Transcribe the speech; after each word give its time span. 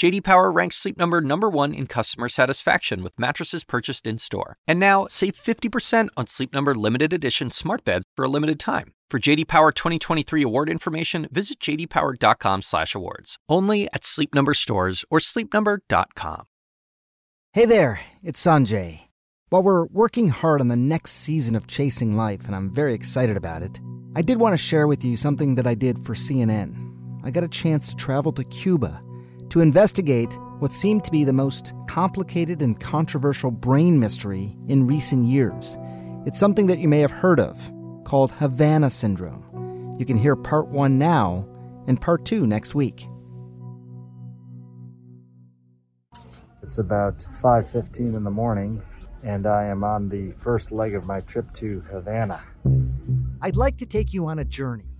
JD 0.00 0.24
Power 0.24 0.50
ranks 0.50 0.76
Sleep 0.76 0.96
Number 0.96 1.20
number 1.20 1.50
1 1.50 1.74
in 1.74 1.86
customer 1.86 2.30
satisfaction 2.30 3.02
with 3.02 3.18
mattresses 3.18 3.64
purchased 3.64 4.06
in-store. 4.06 4.56
And 4.66 4.80
now, 4.80 5.06
save 5.10 5.34
50% 5.34 6.08
on 6.16 6.26
Sleep 6.26 6.54
Number 6.54 6.74
limited 6.74 7.12
edition 7.12 7.50
smart 7.50 7.84
beds 7.84 8.06
for 8.16 8.24
a 8.24 8.28
limited 8.28 8.58
time. 8.58 8.94
For 9.10 9.18
JD 9.18 9.46
Power 9.46 9.72
2023 9.72 10.42
award 10.42 10.70
information, 10.70 11.28
visit 11.30 11.60
jdpower.com/awards. 11.60 13.36
Only 13.46 13.88
at 13.92 14.06
Sleep 14.06 14.34
Number 14.34 14.54
stores 14.54 15.04
or 15.10 15.18
sleepnumber.com. 15.18 16.46
Hey 17.52 17.66
there, 17.66 18.00
it's 18.22 18.42
Sanjay. 18.42 19.02
While 19.50 19.64
we're 19.64 19.84
working 19.84 20.30
hard 20.30 20.62
on 20.62 20.68
the 20.68 20.76
next 20.76 21.10
season 21.10 21.54
of 21.54 21.66
Chasing 21.66 22.16
Life, 22.16 22.46
and 22.46 22.56
I'm 22.56 22.70
very 22.70 22.94
excited 22.94 23.36
about 23.36 23.62
it, 23.62 23.78
I 24.16 24.22
did 24.22 24.40
want 24.40 24.54
to 24.54 24.56
share 24.56 24.86
with 24.86 25.04
you 25.04 25.18
something 25.18 25.56
that 25.56 25.66
I 25.66 25.74
did 25.74 25.98
for 25.98 26.14
CNN. 26.14 26.72
I 27.22 27.30
got 27.30 27.44
a 27.44 27.48
chance 27.48 27.90
to 27.90 27.96
travel 27.96 28.32
to 28.32 28.44
Cuba 28.44 29.02
to 29.50 29.60
investigate 29.60 30.38
what 30.60 30.72
seemed 30.72 31.04
to 31.04 31.10
be 31.10 31.24
the 31.24 31.32
most 31.32 31.74
complicated 31.88 32.62
and 32.62 32.78
controversial 32.78 33.50
brain 33.50 33.98
mystery 33.98 34.56
in 34.68 34.86
recent 34.86 35.24
years. 35.24 35.76
It's 36.24 36.38
something 36.38 36.66
that 36.68 36.78
you 36.78 36.88
may 36.88 37.00
have 37.00 37.10
heard 37.10 37.40
of 37.40 37.72
called 38.04 38.32
Havana 38.32 38.90
Syndrome. 38.90 39.96
You 39.98 40.06
can 40.06 40.16
hear 40.16 40.36
part 40.36 40.68
one 40.68 40.98
now 40.98 41.48
and 41.88 42.00
part 42.00 42.24
two 42.24 42.46
next 42.46 42.74
week. 42.74 43.06
It's 46.62 46.78
about 46.78 47.26
5:15 47.42 48.14
in 48.14 48.22
the 48.22 48.30
morning 48.30 48.80
and 49.24 49.46
I 49.46 49.64
am 49.64 49.82
on 49.82 50.08
the 50.08 50.30
first 50.30 50.70
leg 50.70 50.94
of 50.94 51.04
my 51.04 51.20
trip 51.22 51.52
to 51.54 51.80
Havana. 51.90 52.40
I'd 53.42 53.56
like 53.56 53.76
to 53.78 53.86
take 53.86 54.14
you 54.14 54.26
on 54.26 54.38
a 54.38 54.44
journey 54.44 54.90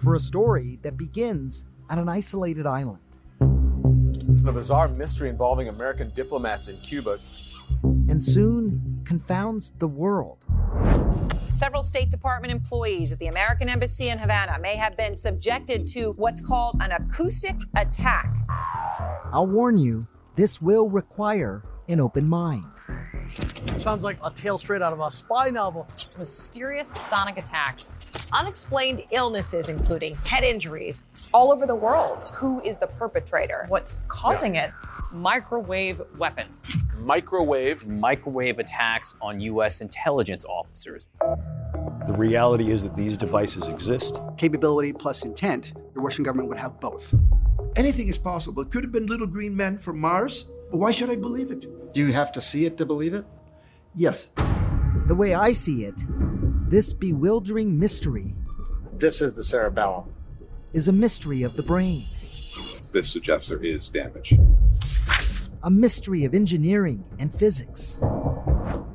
for 0.00 0.14
a 0.14 0.18
story 0.18 0.78
that 0.82 0.96
begins 0.96 1.66
on 1.88 1.98
an 1.98 2.08
isolated 2.08 2.66
island. 2.66 2.98
A 4.46 4.52
bizarre 4.52 4.88
mystery 4.88 5.28
involving 5.28 5.68
American 5.68 6.10
diplomats 6.14 6.68
in 6.68 6.78
Cuba. 6.78 7.18
And 7.82 8.22
soon 8.22 9.02
confounds 9.04 9.72
the 9.78 9.88
world. 9.88 10.38
Several 11.50 11.82
State 11.82 12.10
Department 12.10 12.52
employees 12.52 13.12
at 13.12 13.18
the 13.18 13.26
American 13.26 13.68
Embassy 13.68 14.08
in 14.08 14.18
Havana 14.18 14.58
may 14.60 14.76
have 14.76 14.96
been 14.96 15.16
subjected 15.16 15.86
to 15.88 16.12
what's 16.12 16.40
called 16.40 16.76
an 16.80 16.92
acoustic 16.92 17.56
attack. 17.76 18.32
I'll 19.32 19.46
warn 19.46 19.76
you, 19.76 20.06
this 20.36 20.62
will 20.62 20.88
require 20.88 21.62
an 21.88 22.00
open 22.00 22.28
mind. 22.28 22.64
Sounds 23.76 24.04
like 24.04 24.18
a 24.22 24.30
tale 24.30 24.58
straight 24.58 24.82
out 24.82 24.92
of 24.92 25.00
a 25.00 25.10
spy 25.10 25.50
novel. 25.50 25.88
Mysterious 26.18 26.88
sonic 26.88 27.38
attacks, 27.38 27.92
unexplained 28.32 29.04
illnesses, 29.10 29.68
including 29.68 30.16
head 30.26 30.44
injuries, 30.44 31.02
all 31.32 31.52
over 31.52 31.66
the 31.66 31.74
world. 31.74 32.30
Who 32.34 32.60
is 32.62 32.78
the 32.78 32.86
perpetrator? 32.86 33.66
What's 33.68 34.00
causing 34.08 34.56
yeah. 34.56 34.66
it? 34.66 34.72
Microwave 35.12 36.02
weapons. 36.18 36.62
Microwave. 36.98 37.86
Microwave 37.86 38.58
attacks 38.58 39.14
on 39.20 39.40
U.S. 39.40 39.80
intelligence 39.80 40.44
officers. 40.44 41.08
The 42.06 42.14
reality 42.14 42.70
is 42.70 42.82
that 42.82 42.94
these 42.94 43.16
devices 43.16 43.68
exist. 43.68 44.18
Capability 44.36 44.92
plus 44.92 45.24
intent, 45.24 45.72
the 45.94 46.00
Russian 46.00 46.24
government 46.24 46.48
would 46.48 46.58
have 46.58 46.80
both. 46.80 47.14
Anything 47.76 48.08
is 48.08 48.18
possible. 48.18 48.62
It 48.62 48.70
could 48.70 48.84
have 48.84 48.92
been 48.92 49.06
little 49.06 49.26
green 49.26 49.56
men 49.56 49.78
from 49.78 49.98
Mars, 50.00 50.44
but 50.70 50.78
why 50.78 50.92
should 50.92 51.10
I 51.10 51.16
believe 51.16 51.50
it? 51.50 51.66
Do 51.92 52.06
you 52.06 52.12
have 52.12 52.30
to 52.32 52.40
see 52.40 52.66
it 52.66 52.76
to 52.78 52.86
believe 52.86 53.14
it? 53.14 53.24
Yes. 53.94 54.30
The 55.06 55.14
way 55.14 55.34
I 55.34 55.52
see 55.52 55.84
it, 55.84 56.00
this 56.68 56.94
bewildering 56.94 57.78
mystery. 57.78 58.34
This 58.92 59.20
is 59.20 59.34
the 59.34 59.42
cerebellum. 59.42 60.14
Is 60.72 60.86
a 60.86 60.92
mystery 60.92 61.42
of 61.42 61.56
the 61.56 61.64
brain. 61.64 62.06
This 62.92 63.10
suggests 63.10 63.48
there 63.48 63.64
is 63.64 63.88
damage. 63.88 64.34
A 65.64 65.70
mystery 65.70 66.24
of 66.24 66.34
engineering 66.34 67.04
and 67.18 67.34
physics. 67.34 68.00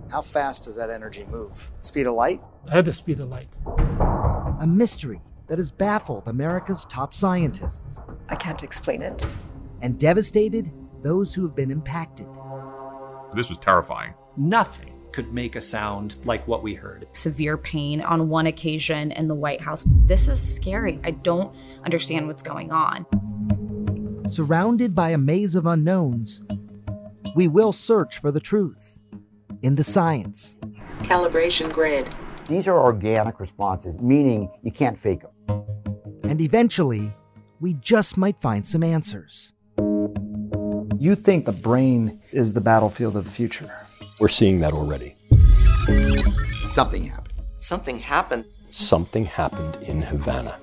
How 0.10 0.22
fast 0.22 0.64
does 0.64 0.78
that 0.78 0.90
energy 0.90 1.26
move? 1.30 1.72
Speed 1.82 2.08
of 2.08 2.16
light? 2.16 2.42
At 2.72 2.86
the 2.86 2.94
speed 2.94 3.20
of 3.20 3.30
light. 3.30 3.50
A 4.62 4.68
mystery 4.68 5.22
that 5.48 5.60
has 5.60 5.72
baffled 5.72 6.30
America's 6.30 6.86
top 6.86 7.14
scientists. 7.14 8.02
I 8.30 8.36
can't 8.36 8.64
explain 8.64 9.02
it. 9.02 9.26
And 9.82 10.00
devastated 10.00 10.72
those 11.02 11.36
who 11.36 11.44
have 11.46 11.56
been 11.56 11.72
impacted. 11.72 12.28
This 13.36 13.50
was 13.50 13.58
terrifying. 13.58 14.14
Nothing 14.38 14.94
could 15.12 15.34
make 15.34 15.58
a 15.58 15.62
sound 15.62 16.16
like 16.24 16.48
what 16.48 16.64
we 16.64 16.74
heard. 16.74 17.08
Severe 17.12 17.58
pain 17.58 18.00
on 18.02 18.30
one 18.30 18.48
occasion 18.48 19.12
in 19.12 19.28
the 19.28 19.36
White 19.36 19.60
House. 19.60 19.84
This 20.06 20.30
is 20.30 20.42
scary. 20.42 21.02
I 21.04 21.12
don't 21.12 21.54
understand 21.84 22.28
what's 22.28 22.42
going 22.42 22.72
on. 22.72 23.06
Surrounded 24.30 24.96
by 24.96 25.10
a 25.10 25.18
maze 25.18 25.56
of 25.56 25.66
unknowns, 25.66 26.44
we 27.36 27.50
will 27.50 27.74
search 27.74 28.20
for 28.20 28.32
the 28.32 28.40
truth 28.40 29.02
in 29.62 29.76
the 29.76 29.84
science. 29.84 30.56
Calibration 31.00 31.72
grid. 31.72 32.08
These 32.48 32.68
are 32.68 32.80
organic 32.80 33.42
responses, 33.42 34.00
meaning 34.00 34.50
you 34.64 34.72
can't 34.72 34.98
fake 34.98 35.24
them. 35.24 35.66
And 36.24 36.40
eventually, 36.40 37.12
we 37.60 37.74
just 37.74 38.16
might 38.18 38.40
find 38.40 38.66
some 38.66 38.84
answers. 38.84 39.55
You 41.06 41.14
think 41.14 41.46
the 41.46 41.52
brain 41.52 42.20
is 42.32 42.54
the 42.54 42.62
battlefield 42.62 43.16
of 43.16 43.26
the 43.26 43.30
future? 43.30 43.72
We're 44.20 44.28
seeing 44.28 44.60
that 44.62 44.74
already. 44.74 45.16
Something 46.68 47.04
happened. 47.04 47.44
Something 47.60 48.00
happened. 48.00 48.46
Something 48.72 49.26
happened 49.26 49.76
in 49.84 50.02
Havana. 50.02 50.58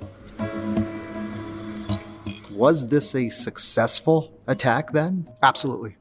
Was 2.51 2.89
this 2.89 3.15
a 3.15 3.29
successful 3.29 4.37
attack 4.49 4.91
then? 4.91 5.31
Absolutely. 5.45 5.95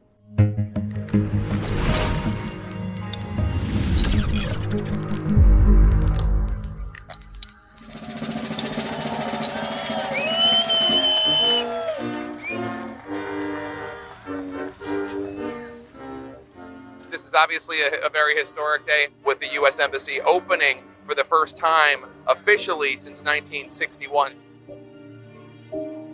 Obviously 17.42 17.82
a, 17.82 18.06
a 18.06 18.10
very 18.10 18.38
historic 18.38 18.86
day 18.86 19.08
with 19.26 19.40
the 19.40 19.52
U.S. 19.54 19.80
Embassy 19.80 20.22
opening 20.22 20.84
for 21.08 21.16
the 21.16 21.24
first 21.24 21.58
time 21.58 22.06
officially 22.28 22.98
since 22.98 23.24
1961. 23.24 24.36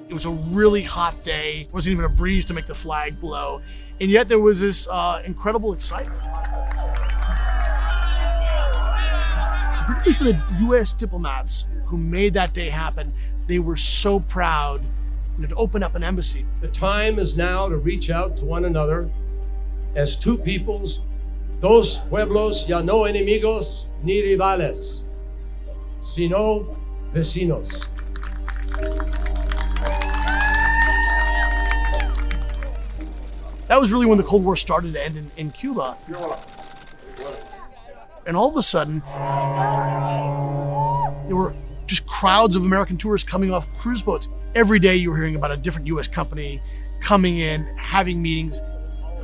It 0.07 0.13
was 0.13 0.23
a 0.23 0.29
really 0.29 0.83
hot 0.83 1.21
day. 1.25 1.65
It 1.67 1.73
wasn't 1.73 1.93
even 1.93 2.05
a 2.05 2.09
breeze 2.09 2.45
to 2.45 2.53
make 2.53 2.65
the 2.65 2.73
flag 2.73 3.19
blow. 3.19 3.61
And 3.99 4.09
yet 4.09 4.29
there 4.29 4.39
was 4.39 4.61
this 4.61 4.87
uh, 4.87 5.21
incredible 5.25 5.73
excitement. 5.73 6.21
Particularly 9.85 10.13
for 10.13 10.23
the 10.23 10.57
U.S. 10.61 10.93
diplomats 10.93 11.65
who 11.87 11.97
made 11.97 12.33
that 12.35 12.53
day 12.53 12.69
happen, 12.69 13.13
they 13.47 13.59
were 13.59 13.75
so 13.75 14.21
proud 14.21 14.81
you 15.35 15.41
know, 15.41 15.47
to 15.49 15.55
open 15.55 15.83
up 15.83 15.95
an 15.95 16.05
embassy. 16.05 16.45
The 16.61 16.69
time 16.69 17.19
is 17.19 17.35
now 17.35 17.67
to 17.67 17.75
reach 17.75 18.09
out 18.09 18.37
to 18.37 18.45
one 18.45 18.63
another 18.63 19.09
as 19.95 20.15
two 20.15 20.37
peoples 20.37 21.01
Dos 21.59 22.01
pueblos 22.09 22.67
ya 22.67 22.81
no 22.81 23.07
enemigos 23.07 23.87
ni 24.03 24.21
rivales, 24.21 25.05
sino 26.01 26.67
vecinos. 27.13 27.87
That 33.67 33.81
was 33.81 33.91
really 33.91 34.05
when 34.05 34.17
the 34.17 34.23
Cold 34.23 34.45
War 34.45 34.55
started 34.55 34.93
to 34.93 35.03
end 35.03 35.17
in, 35.17 35.31
in 35.35 35.49
Cuba. 35.51 35.97
And 38.27 38.37
all 38.37 38.49
of 38.49 38.55
a 38.55 38.61
sudden, 38.63 39.01
there 41.27 41.35
were 41.35 41.55
just 41.87 42.05
crowds 42.05 42.55
of 42.55 42.65
American 42.65 42.97
tourists 42.97 43.27
coming 43.27 43.51
off 43.51 43.67
cruise 43.77 44.03
boats. 44.03 44.27
Every 44.53 44.79
day 44.79 44.95
you 44.95 45.09
were 45.09 45.17
hearing 45.17 45.35
about 45.35 45.51
a 45.51 45.57
different 45.57 45.87
US 45.87 46.07
company 46.07 46.61
coming 47.01 47.39
in, 47.39 47.65
having 47.77 48.21
meetings, 48.21 48.61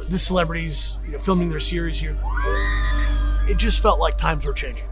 the 0.10 0.20
celebrities 0.20 0.98
you 1.06 1.12
know, 1.12 1.18
filming 1.18 1.50
their 1.50 1.60
series 1.60 2.00
here. 2.00 2.18
It 3.48 3.58
just 3.58 3.82
felt 3.82 4.00
like 4.00 4.18
times 4.18 4.46
were 4.46 4.54
changing. 4.54 4.88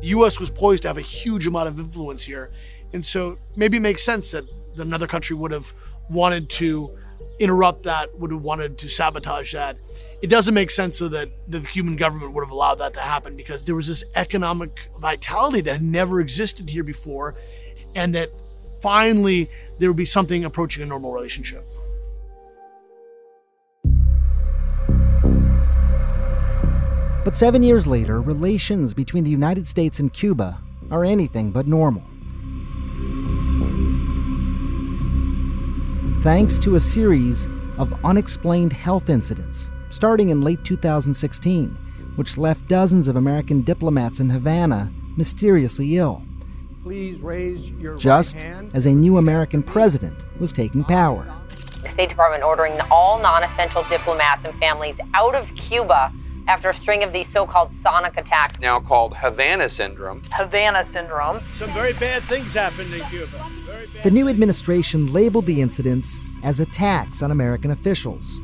The 0.00 0.08
U.S. 0.08 0.40
was 0.40 0.50
poised 0.50 0.82
to 0.82 0.88
have 0.88 0.98
a 0.98 1.02
huge 1.02 1.46
amount 1.46 1.68
of 1.68 1.78
influence 1.78 2.22
here, 2.22 2.50
and 2.92 3.04
so 3.04 3.38
maybe 3.56 3.76
it 3.76 3.80
makes 3.80 4.02
sense 4.02 4.30
that, 4.30 4.44
that 4.76 4.86
another 4.86 5.06
country 5.06 5.36
would 5.36 5.50
have 5.50 5.72
wanted 6.08 6.48
to 6.50 6.96
interrupt 7.38 7.84
that, 7.84 8.16
would 8.18 8.30
have 8.30 8.42
wanted 8.42 8.76
to 8.78 8.88
sabotage 8.88 9.52
that. 9.52 9.76
It 10.22 10.28
doesn't 10.28 10.54
make 10.54 10.70
sense 10.70 10.96
so 10.98 11.08
that 11.08 11.30
the 11.48 11.60
Cuban 11.60 11.96
government 11.96 12.32
would 12.32 12.44
have 12.44 12.52
allowed 12.52 12.76
that 12.76 12.92
to 12.94 13.00
happen 13.00 13.34
because 13.34 13.64
there 13.64 13.74
was 13.74 13.86
this 13.86 14.04
economic 14.14 14.88
vitality 14.98 15.62
that 15.62 15.72
had 15.72 15.82
never 15.82 16.20
existed 16.20 16.68
here 16.68 16.84
before, 16.84 17.34
and 17.94 18.14
that 18.14 18.30
finally 18.80 19.50
there 19.78 19.88
would 19.88 19.96
be 19.96 20.04
something 20.04 20.44
approaching 20.44 20.82
a 20.82 20.86
normal 20.86 21.12
relationship. 21.12 21.66
But 27.24 27.36
seven 27.36 27.62
years 27.62 27.86
later, 27.86 28.20
relations 28.20 28.94
between 28.94 29.24
the 29.24 29.30
United 29.30 29.68
States 29.68 30.00
and 30.00 30.12
Cuba 30.12 30.60
are 30.90 31.04
anything 31.04 31.50
but 31.50 31.66
normal. 31.66 32.02
Thanks 36.22 36.58
to 36.60 36.74
a 36.74 36.80
series 36.80 37.46
of 37.78 37.94
unexplained 38.04 38.72
health 38.72 39.08
incidents 39.08 39.70
starting 39.90 40.30
in 40.30 40.40
late 40.40 40.64
2016, 40.64 41.68
which 42.16 42.38
left 42.38 42.68
dozens 42.68 43.08
of 43.08 43.16
American 43.16 43.62
diplomats 43.62 44.20
in 44.20 44.30
Havana 44.30 44.90
mysteriously 45.16 45.96
ill. 45.96 46.22
Please 46.90 47.20
raise 47.20 47.70
your 47.70 47.96
just 47.96 48.38
right 48.38 48.52
hand. 48.52 48.72
as 48.74 48.84
a 48.84 48.92
new 48.92 49.18
American 49.18 49.62
president 49.62 50.26
was 50.40 50.52
taking 50.52 50.82
power. 50.82 51.24
The 51.84 51.88
State 51.88 52.08
Department 52.08 52.42
ordering 52.42 52.80
all 52.90 53.20
non 53.20 53.44
essential 53.44 53.84
diplomats 53.88 54.44
and 54.44 54.58
families 54.58 54.96
out 55.14 55.36
of 55.36 55.48
Cuba 55.54 56.12
after 56.48 56.68
a 56.68 56.74
string 56.74 57.04
of 57.04 57.12
these 57.12 57.30
so 57.30 57.46
called 57.46 57.70
sonic 57.84 58.16
attacks. 58.16 58.58
Now 58.58 58.80
called 58.80 59.16
Havana 59.16 59.68
Syndrome. 59.68 60.22
Havana 60.32 60.82
Syndrome. 60.82 61.38
Some 61.54 61.70
very 61.70 61.92
bad 61.92 62.24
things 62.24 62.54
happened 62.54 62.92
in 62.92 63.02
Cuba. 63.02 63.46
Very 63.66 63.86
bad. 63.86 64.02
The 64.02 64.10
new 64.10 64.28
administration 64.28 65.12
labeled 65.12 65.46
the 65.46 65.60
incidents 65.60 66.24
as 66.42 66.58
attacks 66.58 67.22
on 67.22 67.30
American 67.30 67.70
officials 67.70 68.40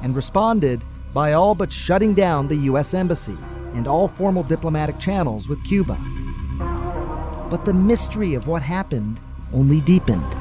and 0.00 0.14
responded 0.14 0.84
by 1.12 1.32
all 1.32 1.56
but 1.56 1.72
shutting 1.72 2.14
down 2.14 2.46
the 2.46 2.56
U.S. 2.70 2.94
Embassy 2.94 3.36
and 3.74 3.86
all 3.86 4.08
formal 4.08 4.42
diplomatic 4.42 4.98
channels 4.98 5.48
with 5.48 5.62
Cuba. 5.64 5.98
But 7.50 7.64
the 7.64 7.74
mystery 7.74 8.34
of 8.34 8.46
what 8.46 8.62
happened 8.62 9.20
only 9.52 9.80
deepened. 9.80 10.34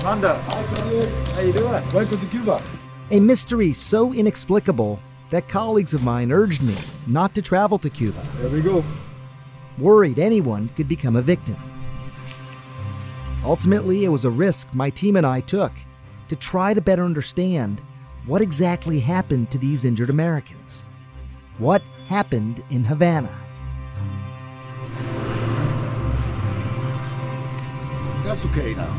Amanda, 0.00 0.38
how 0.38 1.40
you 1.40 1.52
doing? 1.52 1.92
Welcome 1.92 2.20
to 2.20 2.26
Cuba. 2.26 2.62
A 3.10 3.20
mystery 3.20 3.72
so 3.72 4.12
inexplicable 4.12 5.00
that 5.30 5.48
colleagues 5.48 5.92
of 5.92 6.02
mine 6.02 6.32
urged 6.32 6.62
me 6.62 6.74
not 7.06 7.34
to 7.34 7.42
travel 7.42 7.78
to 7.78 7.90
Cuba. 7.90 8.26
There 8.38 8.48
we 8.48 8.62
go. 8.62 8.84
Worried 9.76 10.18
anyone 10.18 10.70
could 10.76 10.88
become 10.88 11.16
a 11.16 11.22
victim. 11.22 11.56
Ultimately, 13.44 14.04
it 14.04 14.08
was 14.08 14.24
a 14.24 14.30
risk 14.30 14.72
my 14.74 14.90
team 14.90 15.16
and 15.16 15.26
I 15.26 15.40
took 15.40 15.72
to 16.28 16.36
try 16.36 16.74
to 16.74 16.80
better 16.80 17.04
understand 17.04 17.82
what 18.28 18.42
exactly 18.42 19.00
happened 19.00 19.50
to 19.50 19.56
these 19.56 19.86
injured 19.86 20.10
Americans. 20.10 20.84
What 21.56 21.80
happened 22.08 22.62
in 22.68 22.84
Havana? 22.84 23.34
That's 28.22 28.44
okay 28.44 28.74
now. 28.74 28.94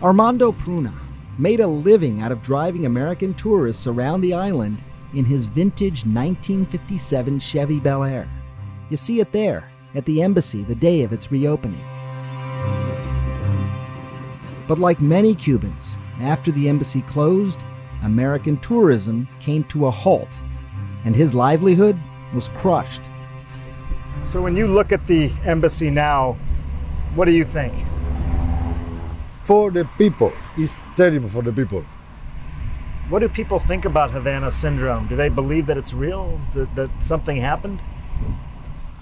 Armando 0.00 0.52
Pruna 0.52 0.94
made 1.38 1.58
a 1.58 1.66
living 1.66 2.22
out 2.22 2.30
of 2.30 2.40
driving 2.40 2.86
American 2.86 3.34
tourists 3.34 3.88
around 3.88 4.20
the 4.20 4.34
island 4.34 4.80
in 5.14 5.24
his 5.24 5.46
vintage 5.46 6.06
1957 6.06 7.40
Chevy 7.40 7.80
Bel 7.80 8.04
Air. 8.04 8.28
You 8.90 8.96
see 8.96 9.18
it 9.18 9.32
there 9.32 9.68
at 9.96 10.04
the 10.04 10.22
embassy 10.22 10.62
the 10.62 10.74
day 10.76 11.02
of 11.02 11.12
its 11.12 11.32
reopening. 11.32 11.84
But 14.68 14.78
like 14.78 15.00
many 15.00 15.34
Cubans, 15.34 15.96
after 16.20 16.52
the 16.52 16.68
embassy 16.68 17.02
closed, 17.02 17.64
American 18.02 18.56
tourism 18.58 19.28
came 19.40 19.64
to 19.64 19.86
a 19.86 19.90
halt, 19.90 20.42
and 21.04 21.14
his 21.14 21.34
livelihood 21.34 21.98
was 22.34 22.48
crushed. 22.50 23.02
So 24.24 24.40
when 24.40 24.56
you 24.56 24.66
look 24.66 24.92
at 24.92 25.06
the 25.06 25.32
embassy 25.44 25.90
now, 25.90 26.38
what 27.14 27.24
do 27.24 27.32
you 27.32 27.44
think? 27.44 27.74
For 29.42 29.70
the 29.70 29.84
people, 29.98 30.32
it's 30.56 30.80
terrible 30.96 31.28
for 31.28 31.42
the 31.42 31.52
people. 31.52 31.84
What 33.08 33.20
do 33.20 33.28
people 33.28 33.58
think 33.58 33.84
about 33.84 34.12
Havana 34.12 34.52
syndrome? 34.52 35.08
Do 35.08 35.16
they 35.16 35.28
believe 35.28 35.66
that 35.66 35.76
it's 35.76 35.92
real? 35.92 36.40
That, 36.54 36.74
that 36.76 36.90
something 37.02 37.36
happened? 37.38 37.80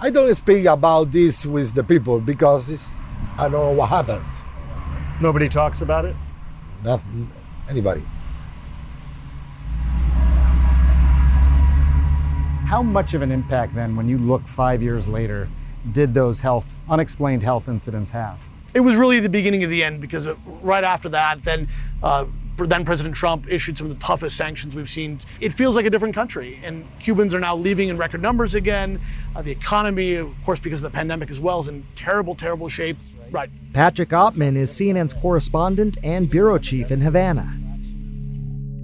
I 0.00 0.10
don't 0.10 0.34
speak 0.34 0.64
about 0.64 1.12
this 1.12 1.44
with 1.44 1.74
the 1.74 1.84
people 1.84 2.20
because 2.20 2.70
it's, 2.70 2.94
I 3.36 3.48
don't 3.48 3.52
know 3.52 3.72
what 3.72 3.90
happened. 3.90 4.24
Nobody 5.20 5.48
talks 5.48 5.82
about 5.82 6.04
it? 6.04 6.16
Nothing, 6.82 7.30
anybody. 7.68 8.04
How 12.68 12.82
much 12.82 13.14
of 13.14 13.22
an 13.22 13.32
impact 13.32 13.74
then, 13.74 13.96
when 13.96 14.10
you 14.10 14.18
look 14.18 14.46
five 14.46 14.82
years 14.82 15.08
later, 15.08 15.48
did 15.92 16.12
those 16.12 16.40
health, 16.40 16.66
unexplained 16.90 17.42
health 17.42 17.66
incidents 17.66 18.10
have? 18.10 18.38
It 18.74 18.80
was 18.80 18.94
really 18.94 19.20
the 19.20 19.30
beginning 19.30 19.64
of 19.64 19.70
the 19.70 19.82
end 19.82 20.02
because 20.02 20.28
right 20.60 20.84
after 20.84 21.08
that, 21.08 21.44
then 21.44 21.70
uh, 22.02 22.26
then 22.58 22.84
President 22.84 23.16
Trump 23.16 23.48
issued 23.48 23.78
some 23.78 23.90
of 23.90 23.98
the 23.98 24.04
toughest 24.04 24.36
sanctions 24.36 24.74
we've 24.74 24.90
seen. 24.90 25.22
It 25.40 25.54
feels 25.54 25.76
like 25.76 25.86
a 25.86 25.90
different 25.90 26.14
country, 26.14 26.60
and 26.62 26.84
Cubans 27.00 27.34
are 27.34 27.40
now 27.40 27.56
leaving 27.56 27.88
in 27.88 27.96
record 27.96 28.20
numbers 28.20 28.52
again. 28.52 29.00
Uh, 29.34 29.40
the 29.40 29.50
economy, 29.50 30.16
of 30.16 30.28
course, 30.44 30.60
because 30.60 30.84
of 30.84 30.92
the 30.92 30.94
pandemic 30.94 31.30
as 31.30 31.40
well, 31.40 31.60
is 31.60 31.68
in 31.68 31.86
terrible, 31.96 32.34
terrible 32.34 32.68
shape. 32.68 32.98
Right. 33.30 33.48
Patrick 33.72 34.10
Oppmann 34.10 34.56
is 34.56 34.70
CNN's 34.70 35.14
correspondent 35.14 35.96
and 36.04 36.28
bureau 36.28 36.58
chief 36.58 36.90
in 36.90 37.00
Havana, 37.00 37.58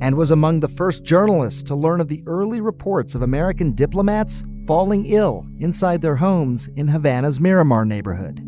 and 0.04 0.18
was 0.18 0.30
among 0.30 0.60
the 0.60 0.68
first 0.68 1.02
journalists 1.02 1.62
to 1.62 1.74
learn 1.74 1.98
of 1.98 2.08
the 2.08 2.22
early 2.26 2.60
reports 2.60 3.14
of 3.14 3.22
American 3.22 3.72
diplomats 3.72 4.44
falling 4.66 5.06
ill 5.06 5.46
inside 5.60 6.02
their 6.02 6.16
homes 6.16 6.68
in 6.76 6.86
Havana's 6.86 7.40
Miramar 7.40 7.86
neighborhood. 7.86 8.40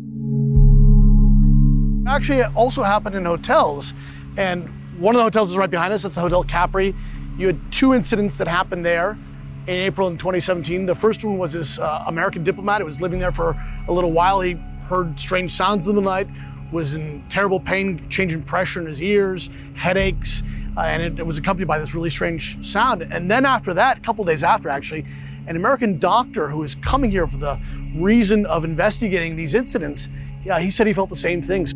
Actually, 2.07 2.41
it 2.41 2.55
also 2.55 2.83
happened 2.83 3.15
in 3.15 3.25
hotels, 3.25 3.95
and 4.37 4.69
one 4.99 5.15
of 5.15 5.17
the 5.17 5.23
hotels 5.23 5.49
is 5.49 5.57
right 5.57 5.71
behind 5.71 5.91
us. 5.91 6.03
That's 6.03 6.13
the 6.13 6.21
Hotel 6.21 6.43
Capri. 6.43 6.93
You 7.39 7.47
had 7.47 7.59
two 7.71 7.95
incidents 7.95 8.37
that 8.37 8.47
happened 8.47 8.85
there 8.85 9.17
in 9.65 9.73
April 9.77 10.09
in 10.09 10.19
2017. 10.19 10.85
The 10.85 10.93
first 10.93 11.23
one 11.23 11.39
was 11.39 11.53
this 11.53 11.79
uh, 11.79 12.03
American 12.05 12.43
diplomat 12.43 12.81
who 12.81 12.85
was 12.85 13.01
living 13.01 13.17
there 13.17 13.31
for 13.31 13.59
a 13.87 13.91
little 13.91 14.11
while. 14.11 14.41
He 14.41 14.53
heard 14.89 15.19
strange 15.19 15.55
sounds 15.55 15.87
in 15.87 15.95
the 15.95 16.01
night, 16.03 16.27
was 16.71 16.93
in 16.93 17.27
terrible 17.29 17.59
pain, 17.59 18.07
changing 18.11 18.43
pressure 18.43 18.79
in 18.79 18.85
his 18.85 19.01
ears, 19.01 19.49
headaches, 19.73 20.43
uh, 20.77 20.81
and 20.81 21.01
it, 21.01 21.19
it 21.19 21.25
was 21.25 21.39
accompanied 21.39 21.67
by 21.67 21.79
this 21.79 21.95
really 21.95 22.11
strange 22.11 22.63
sound. 22.65 23.01
And 23.01 23.31
then 23.31 23.45
after 23.45 23.73
that, 23.73 23.97
a 23.97 24.01
couple 24.01 24.23
days 24.23 24.43
after 24.43 24.69
actually, 24.69 25.05
an 25.47 25.55
American 25.55 25.97
doctor 25.97 26.49
who 26.49 26.59
was 26.59 26.75
coming 26.75 27.09
here 27.09 27.25
for 27.25 27.37
the 27.37 27.59
reason 27.95 28.45
of 28.45 28.63
investigating 28.63 29.35
these 29.35 29.55
incidents, 29.55 30.07
yeah, 30.45 30.59
he 30.59 30.69
said 30.69 30.85
he 30.85 30.93
felt 30.93 31.09
the 31.09 31.15
same 31.15 31.41
things. 31.41 31.73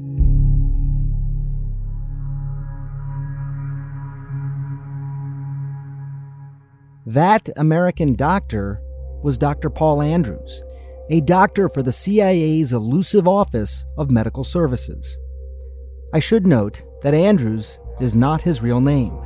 That 7.08 7.50
American 7.58 8.14
doctor 8.14 8.80
was 9.24 9.38
Dr. 9.38 9.72
Paul 9.72 10.04
Andrews, 10.04 10.64
a 11.10 11.22
doctor 11.22 11.70
for 11.70 11.82
the 11.82 11.92
CIA's 11.92 12.72
elusive 12.72 13.28
Office 13.28 13.84
of 13.98 14.12
Medical 14.12 14.44
Services. 14.44 15.18
I 16.14 16.20
should 16.20 16.46
note 16.46 16.84
that 17.02 17.16
Andrews 17.16 17.80
is 18.04 18.16
not 18.16 18.42
his 18.42 18.62
real 18.62 18.82
name. 18.82 19.18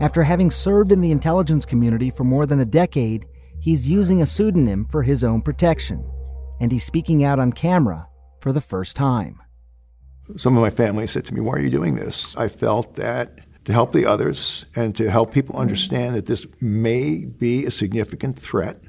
After 0.00 0.22
having 0.22 0.50
served 0.50 0.92
in 0.92 1.00
the 1.00 1.10
intelligence 1.10 1.64
community 1.64 2.10
for 2.10 2.24
more 2.24 2.46
than 2.46 2.60
a 2.60 2.64
decade, 2.64 3.26
he's 3.60 3.90
using 3.90 4.20
a 4.20 4.26
pseudonym 4.26 4.84
for 4.84 5.02
his 5.02 5.24
own 5.24 5.40
protection, 5.40 6.04
and 6.60 6.70
he's 6.70 6.84
speaking 6.84 7.24
out 7.24 7.38
on 7.38 7.52
camera 7.52 8.08
for 8.40 8.52
the 8.52 8.60
first 8.60 8.96
time. 8.96 9.40
Some 10.36 10.56
of 10.56 10.62
my 10.62 10.70
family 10.70 11.06
said 11.06 11.24
to 11.26 11.34
me, 11.34 11.40
Why 11.40 11.54
are 11.54 11.60
you 11.60 11.70
doing 11.70 11.94
this? 11.94 12.36
I 12.36 12.48
felt 12.48 12.96
that 12.96 13.40
to 13.64 13.72
help 13.72 13.92
the 13.92 14.06
others 14.06 14.66
and 14.76 14.94
to 14.96 15.10
help 15.10 15.32
people 15.32 15.56
understand 15.56 16.14
that 16.14 16.26
this 16.26 16.46
may 16.60 17.24
be 17.24 17.64
a 17.64 17.70
significant 17.70 18.38
threat, 18.38 18.84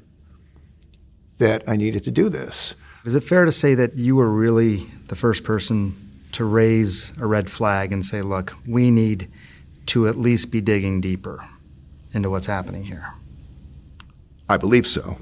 that 1.38 1.68
I 1.68 1.76
needed 1.76 2.04
to 2.04 2.10
do 2.10 2.28
this. 2.28 2.76
Is 3.04 3.14
it 3.14 3.22
fair 3.22 3.44
to 3.44 3.52
say 3.52 3.74
that 3.74 3.96
you 3.96 4.16
were 4.16 4.28
really 4.28 4.88
the 5.08 5.16
first 5.16 5.42
person 5.42 5.96
to 6.32 6.44
raise 6.44 7.12
a 7.18 7.26
red 7.26 7.50
flag 7.50 7.92
and 7.92 8.04
say, 8.04 8.22
look, 8.22 8.54
we 8.66 8.90
need 8.90 9.30
to 9.86 10.08
at 10.08 10.16
least 10.16 10.50
be 10.50 10.60
digging 10.60 11.00
deeper 11.00 11.44
into 12.12 12.30
what's 12.30 12.46
happening 12.46 12.84
here? 12.84 13.12
I 14.48 14.56
believe 14.56 14.86
so. 14.86 15.16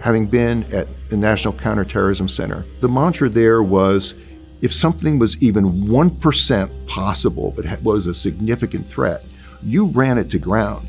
Having 0.00 0.26
been 0.26 0.62
at 0.72 0.88
the 1.10 1.16
National 1.16 1.54
Counterterrorism 1.54 2.28
Center, 2.28 2.64
the 2.80 2.88
mantra 2.88 3.28
there 3.28 3.62
was 3.62 4.14
if 4.60 4.72
something 4.72 5.18
was 5.18 5.40
even 5.42 5.86
1% 5.86 6.86
possible 6.88 7.52
but 7.54 7.82
was 7.82 8.06
a 8.06 8.14
significant 8.14 8.86
threat, 8.86 9.24
you 9.62 9.86
ran 9.86 10.18
it 10.18 10.30
to 10.30 10.38
ground. 10.38 10.88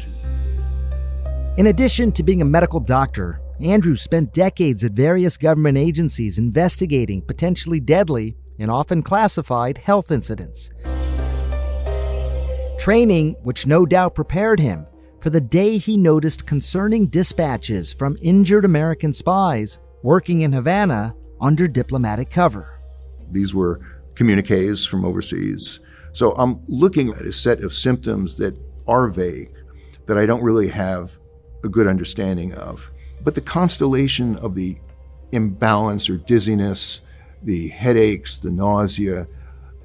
In 1.57 1.67
addition 1.67 2.11
to 2.13 2.23
being 2.23 2.41
a 2.41 2.45
medical 2.45 2.79
doctor, 2.79 3.41
Andrew 3.59 3.95
spent 3.95 4.33
decades 4.33 4.83
at 4.83 4.93
various 4.93 5.37
government 5.37 5.77
agencies 5.77 6.39
investigating 6.39 7.21
potentially 7.21 7.79
deadly 7.79 8.37
and 8.59 8.69
often 8.69 9.01
classified 9.01 9.77
health 9.77 10.11
incidents. 10.11 10.69
Training 12.77 13.35
which 13.43 13.67
no 13.67 13.85
doubt 13.85 14.15
prepared 14.15 14.59
him 14.59 14.85
for 15.19 15.29
the 15.29 15.41
day 15.41 15.77
he 15.77 15.97
noticed 15.97 16.45
concerning 16.45 17.07
dispatches 17.07 17.93
from 17.93 18.15
injured 18.21 18.65
American 18.65 19.11
spies 19.11 19.79
working 20.01 20.41
in 20.41 20.53
Havana 20.53 21.13
under 21.41 21.67
diplomatic 21.67 22.29
cover. 22.29 22.79
These 23.31 23.53
were 23.53 23.81
communiques 24.15 24.85
from 24.85 25.05
overseas. 25.05 25.79
So 26.13 26.31
I'm 26.33 26.61
looking 26.67 27.09
at 27.09 27.21
a 27.21 27.31
set 27.31 27.63
of 27.63 27.73
symptoms 27.73 28.37
that 28.37 28.57
are 28.87 29.07
vague, 29.09 29.51
that 30.05 30.17
I 30.17 30.25
don't 30.25 30.41
really 30.41 30.69
have 30.69 31.19
a 31.63 31.69
good 31.69 31.87
understanding 31.87 32.53
of. 32.55 32.91
But 33.23 33.35
the 33.35 33.41
constellation 33.41 34.37
of 34.37 34.55
the 34.55 34.77
imbalance 35.31 36.09
or 36.09 36.17
dizziness, 36.17 37.01
the 37.43 37.69
headaches, 37.69 38.37
the 38.37 38.51
nausea, 38.51 39.27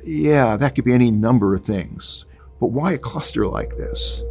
yeah, 0.05 0.57
that 0.57 0.75
could 0.75 0.85
be 0.85 0.93
any 0.93 1.11
number 1.11 1.55
of 1.55 1.63
things. 1.63 2.27
But 2.61 2.69
why 2.69 2.93
a 2.93 2.99
cluster 2.99 3.47
like 3.47 3.77
this? 3.77 4.23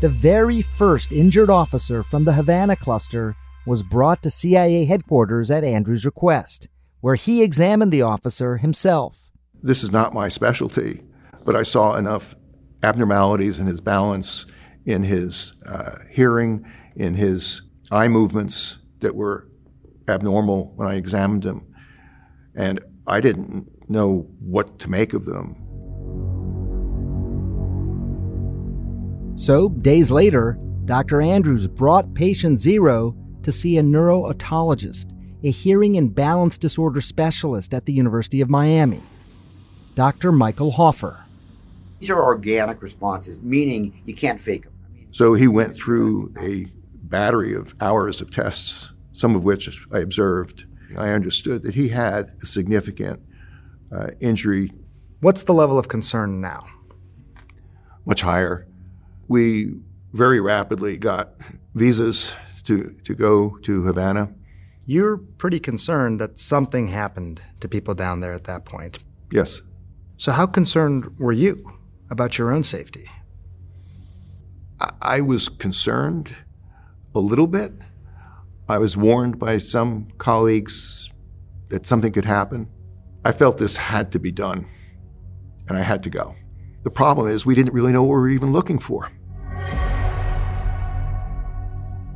The 0.00 0.08
very 0.08 0.60
first 0.60 1.12
injured 1.12 1.50
officer 1.50 2.02
from 2.02 2.24
the 2.24 2.34
Havana 2.34 2.76
cluster 2.76 3.34
was 3.66 3.82
brought 3.82 4.22
to 4.22 4.30
CIA 4.30 4.84
headquarters 4.84 5.50
at 5.50 5.64
Andrews' 5.64 6.04
request, 6.04 6.68
where 7.00 7.14
he 7.14 7.42
examined 7.42 7.92
the 7.92 8.02
officer 8.02 8.58
himself. 8.58 9.30
This 9.62 9.82
is 9.82 9.90
not 9.90 10.12
my 10.12 10.28
specialty, 10.28 11.00
but 11.44 11.56
I 11.56 11.62
saw 11.62 11.96
enough 11.96 12.36
abnormalities 12.82 13.60
in 13.60 13.66
his 13.66 13.80
balance, 13.80 14.46
in 14.84 15.04
his 15.04 15.54
uh, 15.66 15.96
hearing, 16.10 16.66
in 16.96 17.14
his 17.14 17.62
eye 17.90 18.08
movements 18.08 18.78
that 19.00 19.14
were 19.14 19.48
abnormal 20.08 20.72
when 20.76 20.88
I 20.88 20.94
examined 20.94 21.42
them. 21.42 21.66
And 22.54 22.80
I 23.06 23.20
didn't 23.20 23.68
know 23.88 24.26
what 24.40 24.78
to 24.80 24.90
make 24.90 25.12
of 25.12 25.24
them. 25.24 25.56
So, 29.36 29.68
days 29.68 30.10
later, 30.10 30.58
Dr. 30.84 31.20
Andrews 31.20 31.66
brought 31.66 32.14
patient 32.14 32.58
zero 32.60 33.16
to 33.42 33.50
see 33.50 33.78
a 33.78 33.82
neurotologist, 33.82 35.12
a 35.42 35.50
hearing 35.50 35.96
and 35.96 36.14
balance 36.14 36.56
disorder 36.56 37.00
specialist 37.00 37.74
at 37.74 37.84
the 37.84 37.92
University 37.92 38.40
of 38.40 38.48
Miami, 38.48 39.02
Dr. 39.94 40.30
Michael 40.30 40.70
Hoffer. 40.70 41.24
These 41.98 42.10
are 42.10 42.22
organic 42.22 42.80
responses, 42.80 43.40
meaning 43.40 44.00
you 44.06 44.14
can't 44.14 44.40
fake 44.40 44.64
them. 44.64 44.72
So 45.10 45.34
he 45.34 45.48
went 45.48 45.74
through 45.74 46.32
a 46.40 46.66
battery 47.02 47.54
of 47.54 47.74
hours 47.80 48.20
of 48.20 48.32
tests, 48.32 48.93
some 49.14 49.34
of 49.34 49.44
which 49.44 49.80
I 49.90 50.00
observed. 50.00 50.66
I 50.98 51.10
understood 51.10 51.62
that 51.62 51.74
he 51.74 51.88
had 51.88 52.32
a 52.42 52.46
significant 52.46 53.20
uh, 53.90 54.08
injury. 54.20 54.70
What's 55.20 55.44
the 55.44 55.54
level 55.54 55.78
of 55.78 55.88
concern 55.88 56.42
now? 56.42 56.66
Much 58.04 58.20
higher. 58.20 58.66
We 59.28 59.74
very 60.12 60.40
rapidly 60.40 60.98
got 60.98 61.30
visas 61.74 62.36
to, 62.64 62.94
to 63.04 63.14
go 63.14 63.58
to 63.62 63.82
Havana. 63.84 64.34
You're 64.86 65.16
pretty 65.16 65.60
concerned 65.60 66.20
that 66.20 66.38
something 66.38 66.88
happened 66.88 67.40
to 67.60 67.68
people 67.68 67.94
down 67.94 68.20
there 68.20 68.34
at 68.34 68.44
that 68.44 68.66
point. 68.66 68.98
Yes. 69.30 69.62
So, 70.18 70.32
how 70.32 70.46
concerned 70.46 71.18
were 71.18 71.32
you 71.32 71.72
about 72.10 72.36
your 72.36 72.52
own 72.52 72.62
safety? 72.64 73.08
I, 74.80 74.90
I 75.00 75.20
was 75.22 75.48
concerned 75.48 76.34
a 77.14 77.20
little 77.20 77.46
bit. 77.46 77.72
I 78.66 78.78
was 78.78 78.96
warned 78.96 79.38
by 79.38 79.58
some 79.58 80.08
colleagues 80.16 81.10
that 81.68 81.86
something 81.86 82.12
could 82.12 82.24
happen. 82.24 82.66
I 83.22 83.32
felt 83.32 83.58
this 83.58 83.76
had 83.76 84.10
to 84.12 84.18
be 84.18 84.32
done, 84.32 84.66
and 85.68 85.76
I 85.76 85.82
had 85.82 86.02
to 86.04 86.10
go. 86.10 86.34
The 86.82 86.90
problem 86.90 87.28
is, 87.28 87.44
we 87.44 87.54
didn't 87.54 87.74
really 87.74 87.92
know 87.92 88.02
what 88.02 88.14
we 88.14 88.20
were 88.20 88.28
even 88.30 88.52
looking 88.52 88.78
for. 88.78 89.12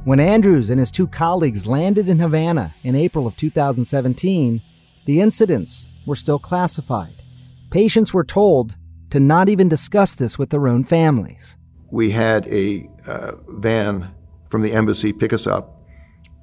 When 0.04 0.20
Andrews 0.20 0.70
and 0.70 0.80
his 0.80 0.90
two 0.90 1.06
colleagues 1.06 1.66
landed 1.66 2.08
in 2.08 2.18
Havana 2.18 2.74
in 2.82 2.94
April 2.94 3.26
of 3.26 3.36
2017, 3.36 4.62
the 5.04 5.20
incidents 5.20 5.90
were 6.06 6.16
still 6.16 6.38
classified. 6.38 7.22
Patients 7.70 8.14
were 8.14 8.24
told 8.24 8.76
to 9.10 9.20
not 9.20 9.50
even 9.50 9.68
discuss 9.68 10.14
this 10.14 10.38
with 10.38 10.48
their 10.48 10.66
own 10.66 10.82
families. 10.82 11.58
We 11.90 12.12
had 12.12 12.48
a 12.48 12.88
uh, 13.06 13.32
van 13.48 14.14
from 14.48 14.62
the 14.62 14.72
embassy 14.72 15.12
pick 15.12 15.34
us 15.34 15.46
up 15.46 15.77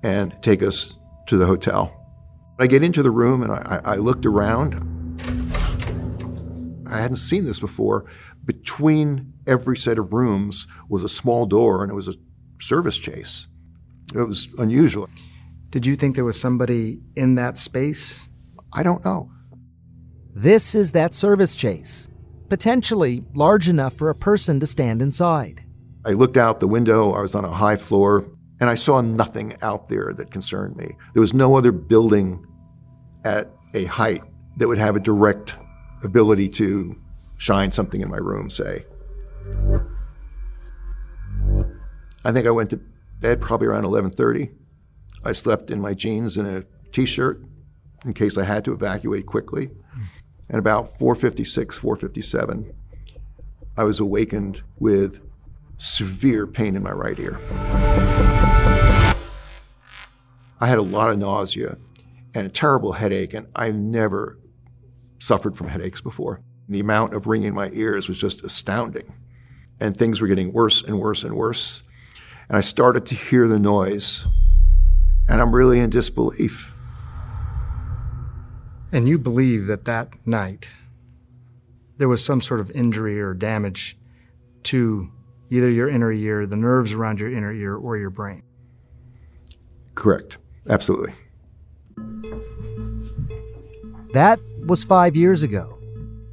and 0.04 0.36
take 0.42 0.62
us 0.62 0.96
to 1.28 1.38
the 1.38 1.46
hotel. 1.46 1.92
I 2.60 2.68
get 2.68 2.84
into 2.84 3.04
the 3.04 3.12
room 3.12 3.44
and 3.44 3.52
I, 3.52 3.82
I 3.84 3.96
looked 3.96 4.25
around. 4.25 4.75
I 6.90 7.02
hadn't 7.02 7.18
seen 7.18 7.46
this 7.46 7.60
before. 7.60 8.06
Between 8.46 9.34
every 9.48 9.75
set 9.75 9.98
of 9.98 10.14
rooms 10.14 10.68
was 10.88 11.04
a 11.04 11.10
small 11.10 11.46
door 11.46 11.84
and 11.84 11.92
it 11.92 11.96
was 11.96 12.08
a 12.08 12.14
service 12.62 12.98
chase. 12.98 13.48
It 14.14 14.22
was 14.22 14.48
unusual. 14.58 15.10
Did 15.72 15.86
you 15.86 15.96
think 15.96 16.16
there 16.16 16.24
was 16.24 16.40
somebody 16.40 17.02
in 17.16 17.36
that 17.36 17.58
space? 17.58 18.28
I 18.72 18.84
don't 18.84 19.04
know. 19.04 19.32
This 20.34 20.75
is 20.75 20.92
that 20.92 21.14
service 21.14 21.56
chase, 21.56 22.08
potentially 22.50 23.24
large 23.34 23.68
enough 23.68 23.94
for 23.94 24.10
a 24.10 24.16
person 24.16 24.60
to 24.60 24.68
stand 24.68 25.02
inside. 25.02 25.64
I 26.06 26.12
looked 26.12 26.38
out 26.38 26.60
the 26.60 26.68
window. 26.68 27.14
I 27.14 27.22
was 27.22 27.36
on 27.36 27.46
a 27.46 27.52
high 27.52 27.78
floor, 27.78 28.30
and 28.59 28.69
I 28.69 28.75
saw 28.75 29.01
nothing 29.01 29.55
out 29.62 29.89
there 29.89 30.13
that 30.13 30.31
concerned 30.31 30.75
me. 30.75 30.95
There 31.13 31.21
was 31.21 31.33
no 31.33 31.55
other 31.55 31.71
building 31.71 32.45
at 33.24 33.51
a 33.74 33.85
height 33.85 34.24
that 34.57 34.67
would 34.67 34.77
have 34.77 34.95
a 34.95 35.00
direct 35.00 35.57
ability 36.03 36.50
to 36.50 36.95
shine 37.38 37.71
something 37.71 38.01
in 38.01 38.09
my 38.09 38.17
room, 38.17 38.50
say. 38.50 38.85
I 42.24 42.31
think 42.31 42.47
I 42.47 42.51
went 42.51 42.69
to 42.71 42.79
bed 43.19 43.41
probably 43.41 43.67
around 43.67 43.83
11:30. 43.83 44.51
I 45.24 45.31
slept 45.31 45.71
in 45.71 45.81
my 45.81 45.93
jeans 45.93 46.38
and 46.38 46.47
a 46.47 46.65
t-shirt 46.91 47.43
in 48.05 48.13
case 48.13 48.38
I 48.38 48.43
had 48.43 48.63
to 48.65 48.74
evacuate 48.74 49.25
quickly. 49.25 49.71
And 50.47 50.59
about 50.59 50.97
4:56, 51.00 51.77
4:57, 51.79 52.71
I 53.77 53.83
was 53.83 54.00
awakened 54.00 54.62
with 54.77 55.19
severe 55.77 56.48
pain 56.48 56.75
in 56.75 56.84
my 56.84 56.91
right 56.91 57.20
ear. 57.20 57.39
I 60.60 60.67
had 60.67 60.77
a 60.77 60.84
lot 60.84 61.10
of 61.10 61.17
nausea 61.17 61.77
and 62.34 62.46
a 62.46 62.50
terrible 62.50 62.94
headache, 62.94 63.34
and 63.34 63.48
I 63.55 63.72
never 63.72 64.39
suffered 65.20 65.58
from 65.58 65.67
headaches 65.67 66.01
before. 66.01 66.41
The 66.70 66.79
amount 66.79 67.13
of 67.13 67.27
ringing 67.27 67.50
in 67.50 67.53
my 67.53 67.70
ears 67.74 68.08
was 68.08 68.20
just 68.20 68.44
astounding. 68.44 69.13
And 69.79 69.96
things 69.96 70.22
were 70.22 70.27
getting 70.27 70.53
worse 70.53 70.82
and 70.82 71.00
worse 71.00 71.24
and 71.24 71.36
worse. 71.36 71.84
And 72.48 72.58
I 72.58 72.62
started 72.62 73.05
to 73.08 73.15
hear 73.15 73.48
the 73.48 73.60
noise, 73.60 74.25
and 75.27 75.41
I'm 75.41 75.53
really 75.53 75.79
in 75.79 75.89
disbelief. 75.89 76.74
And 78.91 79.10
you 79.10 79.17
believe 79.17 79.67
that 79.67 79.86
that 79.86 80.10
night 80.25 80.70
there 81.98 82.08
was 82.08 82.24
some 82.24 82.41
sort 82.41 82.60
of 82.60 82.72
injury 82.72 83.20
or 83.20 83.34
damage 83.34 83.98
to 84.63 85.12
either 85.55 85.69
your 85.69 85.89
inner 85.89 86.12
ear, 86.12 86.45
the 86.45 86.55
nerves 86.55 86.93
around 86.93 87.19
your 87.19 87.31
inner 87.31 87.53
ear, 87.53 87.75
or 87.75 87.97
your 87.97 88.09
brain. 88.09 88.43
Correct. 89.95 90.38
Absolutely. 90.69 91.13
That 94.13 94.39
was 94.65 94.83
five 94.83 95.15
years 95.15 95.43
ago. 95.43 95.77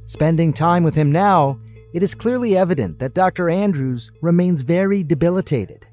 Spending 0.05 0.53
time 0.53 0.83
with 0.83 0.95
him 0.95 1.11
now, 1.11 1.59
it 1.93 2.03
is 2.03 2.15
clearly 2.15 2.57
evident 2.57 2.99
that 2.99 3.13
Dr. 3.13 3.49
Andrews 3.49 4.11
remains 4.21 4.63
very 4.63 5.03
debilitated. 5.03 5.87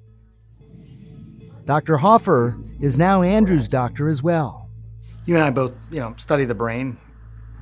Dr. 1.65 1.99
Hoffer 1.99 2.57
is 2.81 2.99
now 2.99 3.23
Andrews' 3.23 3.69
doctor 3.69 4.09
as 4.09 4.23
well. 4.23 4.69
You 5.27 5.37
and 5.37 5.45
I 5.45 5.51
both, 5.51 5.75
you 5.91 6.01
know, 6.01 6.15
study 6.17 6.45
the 6.45 6.55
brain. 6.55 6.97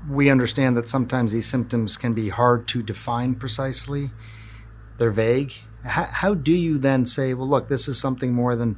We 0.09 0.31
understand 0.31 0.77
that 0.77 0.89
sometimes 0.89 1.33
these 1.33 1.47
symptoms 1.47 1.97
can 1.97 2.15
be 2.15 2.29
hard 2.29 2.69
to 2.69 2.83
define 2.83 3.35
precisely. 3.35 4.11
They're 4.99 5.11
vague. 5.11 5.55
How, 5.85 6.05
how 6.05 6.35
do 6.35 6.53
you 6.53 6.79
then 6.79 7.05
say, 7.05 7.35
well, 7.35 7.49
look, 7.49 7.69
this 7.69 7.89
is 7.89 7.99
something 7.99 8.35
more 8.35 8.57
than 8.57 8.77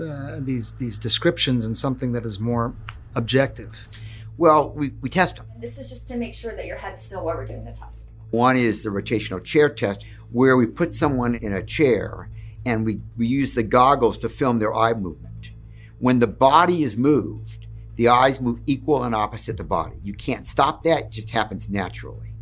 uh, 0.00 0.36
these 0.40 0.72
these 0.74 0.98
descriptions 0.98 1.64
and 1.64 1.76
something 1.76 2.12
that 2.12 2.24
is 2.24 2.38
more 2.38 2.74
objective? 3.14 3.88
Well, 4.36 4.70
we, 4.70 4.90
we 5.00 5.08
test 5.08 5.36
them. 5.36 5.46
This 5.58 5.78
is 5.78 5.88
just 5.88 6.08
to 6.08 6.16
make 6.16 6.34
sure 6.34 6.54
that 6.54 6.66
your 6.66 6.76
head's 6.76 7.02
still 7.02 7.24
where 7.24 7.36
we're 7.36 7.46
doing 7.46 7.64
the 7.64 7.72
test. 7.72 8.06
One 8.30 8.56
is 8.56 8.82
the 8.82 8.90
rotational 8.90 9.42
chair 9.42 9.68
test, 9.68 10.06
where 10.32 10.56
we 10.56 10.66
put 10.66 10.94
someone 10.94 11.36
in 11.36 11.52
a 11.52 11.62
chair 11.62 12.28
and 12.66 12.84
we, 12.84 13.00
we 13.16 13.26
use 13.26 13.54
the 13.54 13.62
goggles 13.62 14.18
to 14.18 14.28
film 14.28 14.58
their 14.58 14.74
eye 14.74 14.94
movement. 14.94 15.52
When 16.00 16.18
the 16.18 16.26
body 16.26 16.82
is 16.82 16.96
moved, 16.96 17.66
the 17.96 18.08
eyes 18.08 18.40
move 18.40 18.58
equal 18.66 19.04
and 19.04 19.14
opposite 19.14 19.56
the 19.56 19.64
body. 19.64 19.96
You 20.02 20.14
can't 20.14 20.46
stop 20.46 20.82
that, 20.82 21.04
it 21.04 21.10
just 21.10 21.30
happens 21.30 21.68
naturally. 21.68 22.34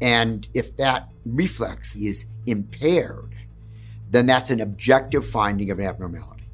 And 0.00 0.48
if 0.54 0.76
that 0.78 1.10
reflex 1.24 1.94
is 1.96 2.26
impaired, 2.46 3.34
then 4.10 4.26
that's 4.26 4.50
an 4.50 4.60
objective 4.60 5.26
finding 5.26 5.70
of 5.70 5.78
an 5.78 5.86
abnormality. 5.86 6.44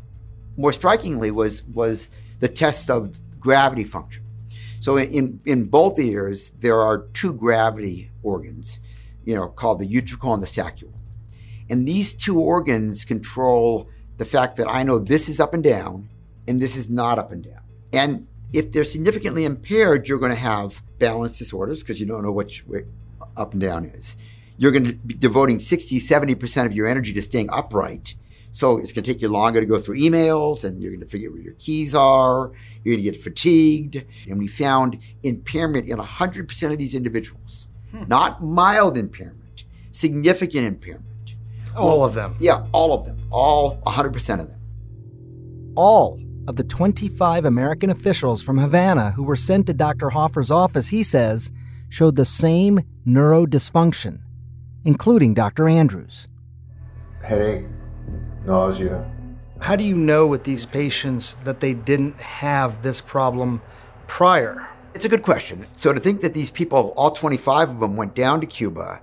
More 0.56 0.72
strikingly 0.72 1.30
was, 1.30 1.62
was 1.64 2.10
the 2.38 2.48
test 2.48 2.90
of 2.90 3.16
gravity 3.38 3.84
function. 3.84 4.24
So 4.80 4.96
in, 4.96 5.40
in 5.44 5.64
both 5.64 5.98
ears, 5.98 6.50
there 6.50 6.80
are 6.80 7.06
two 7.12 7.32
gravity 7.34 8.10
organs, 8.22 8.78
you 9.24 9.34
know, 9.34 9.48
called 9.48 9.78
the 9.78 9.88
utricle 9.88 10.32
and 10.32 10.42
the 10.42 10.46
saccule. 10.46 10.94
And 11.68 11.86
these 11.86 12.14
two 12.14 12.40
organs 12.40 13.04
control 13.04 13.88
the 14.16 14.24
fact 14.24 14.56
that 14.56 14.68
I 14.68 14.82
know 14.82 14.98
this 14.98 15.28
is 15.28 15.38
up 15.38 15.54
and 15.54 15.62
down 15.62 16.08
and 16.48 16.60
this 16.60 16.76
is 16.76 16.90
not 16.90 17.18
up 17.18 17.30
and 17.30 17.44
down. 17.44 17.60
And 17.92 18.26
if 18.52 18.72
they're 18.72 18.84
significantly 18.84 19.44
impaired, 19.44 20.08
you're 20.08 20.18
going 20.18 20.32
to 20.32 20.38
have 20.38 20.82
balance 20.98 21.38
disorders 21.38 21.82
because 21.82 22.00
you 22.00 22.06
don't 22.06 22.22
know 22.22 22.32
which 22.32 22.66
way 22.66 22.84
up 23.36 23.52
and 23.52 23.60
down 23.60 23.84
is. 23.84 24.16
You're 24.60 24.72
going 24.72 24.84
to 24.84 24.92
be 24.92 25.14
devoting 25.14 25.58
60, 25.58 25.98
70% 25.98 26.66
of 26.66 26.74
your 26.74 26.86
energy 26.86 27.14
to 27.14 27.22
staying 27.22 27.48
upright. 27.50 28.14
So 28.52 28.76
it's 28.76 28.92
going 28.92 29.04
to 29.04 29.10
take 29.10 29.22
you 29.22 29.28
longer 29.28 29.58
to 29.58 29.64
go 29.64 29.78
through 29.78 29.96
emails 29.96 30.66
and 30.66 30.82
you're 30.82 30.90
going 30.90 31.00
to 31.00 31.08
figure 31.08 31.30
where 31.30 31.40
your 31.40 31.54
keys 31.54 31.94
are. 31.94 32.52
You're 32.84 32.94
going 32.94 33.02
to 33.02 33.10
get 33.10 33.22
fatigued. 33.22 34.04
And 34.28 34.38
we 34.38 34.46
found 34.46 34.98
impairment 35.22 35.88
in 35.88 35.96
100% 35.96 36.72
of 36.72 36.76
these 36.76 36.94
individuals, 36.94 37.68
hmm. 37.90 38.04
not 38.06 38.44
mild 38.44 38.98
impairment, 38.98 39.64
significant 39.92 40.66
impairment. 40.66 41.06
All 41.74 42.00
well, 42.00 42.04
of 42.04 42.12
them. 42.12 42.36
Yeah, 42.38 42.66
all 42.72 42.92
of 42.92 43.06
them. 43.06 43.18
All 43.30 43.78
100% 43.86 44.40
of 44.40 44.48
them. 44.50 44.60
All 45.74 46.20
of 46.46 46.56
the 46.56 46.64
25 46.64 47.46
American 47.46 47.88
officials 47.88 48.42
from 48.42 48.58
Havana 48.58 49.12
who 49.12 49.22
were 49.22 49.36
sent 49.36 49.68
to 49.68 49.72
Dr. 49.72 50.10
Hoffer's 50.10 50.50
office, 50.50 50.88
he 50.88 51.02
says, 51.02 51.50
showed 51.88 52.16
the 52.16 52.26
same 52.26 52.80
neurodysfunction, 53.06 54.20
including 54.84 55.34
Dr. 55.34 55.68
Andrews. 55.68 56.28
Headache, 57.22 57.64
nausea. 58.46 59.10
How 59.60 59.76
do 59.76 59.84
you 59.84 59.94
know 59.94 60.26
with 60.26 60.44
these 60.44 60.64
patients 60.64 61.36
that 61.44 61.60
they 61.60 61.74
didn't 61.74 62.16
have 62.20 62.82
this 62.82 63.00
problem 63.00 63.60
prior? 64.06 64.66
It's 64.94 65.04
a 65.04 65.08
good 65.08 65.22
question. 65.22 65.66
So 65.76 65.92
to 65.92 66.00
think 66.00 66.22
that 66.22 66.34
these 66.34 66.50
people, 66.50 66.94
all 66.96 67.10
25 67.10 67.70
of 67.70 67.80
them, 67.80 67.96
went 67.96 68.14
down 68.14 68.40
to 68.40 68.46
Cuba 68.46 69.00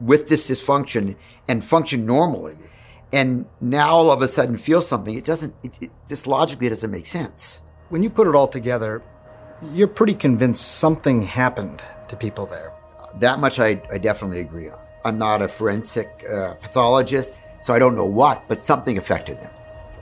with 0.00 0.28
this 0.28 0.48
dysfunction 0.48 1.16
and 1.48 1.62
functioned 1.62 2.06
normally 2.06 2.56
and 3.12 3.46
now 3.60 3.90
all 3.90 4.10
of 4.10 4.22
a 4.22 4.28
sudden 4.28 4.56
feel 4.56 4.82
something, 4.82 5.16
it 5.16 5.24
doesn't, 5.24 5.54
it, 5.62 5.78
it, 5.80 5.90
just 6.08 6.26
logically 6.26 6.66
it 6.68 6.70
doesn't 6.70 6.90
make 6.90 7.06
sense. 7.06 7.60
When 7.88 8.02
you 8.02 8.10
put 8.10 8.28
it 8.28 8.34
all 8.34 8.46
together, 8.46 9.02
you're 9.72 9.88
pretty 9.88 10.14
convinced 10.14 10.78
something 10.78 11.22
happened 11.22 11.82
to 12.08 12.16
people 12.16 12.46
there. 12.46 12.72
That 13.18 13.40
much 13.40 13.58
I, 13.58 13.82
I 13.90 13.98
definitely 13.98 14.40
agree 14.40 14.68
on. 14.68 14.78
I'm 15.04 15.18
not 15.18 15.42
a 15.42 15.48
forensic 15.48 16.24
uh, 16.30 16.54
pathologist, 16.54 17.38
so 17.62 17.72
I 17.72 17.78
don't 17.78 17.96
know 17.96 18.04
what, 18.04 18.46
but 18.48 18.64
something 18.64 18.98
affected 18.98 19.40
them. 19.40 19.50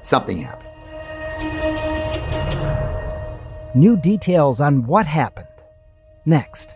Something 0.03 0.39
happened. 0.39 0.69
New 3.75 3.97
details 3.97 4.61
on 4.61 4.85
what 4.85 5.07
happened. 5.07 5.47
Next. 6.27 6.75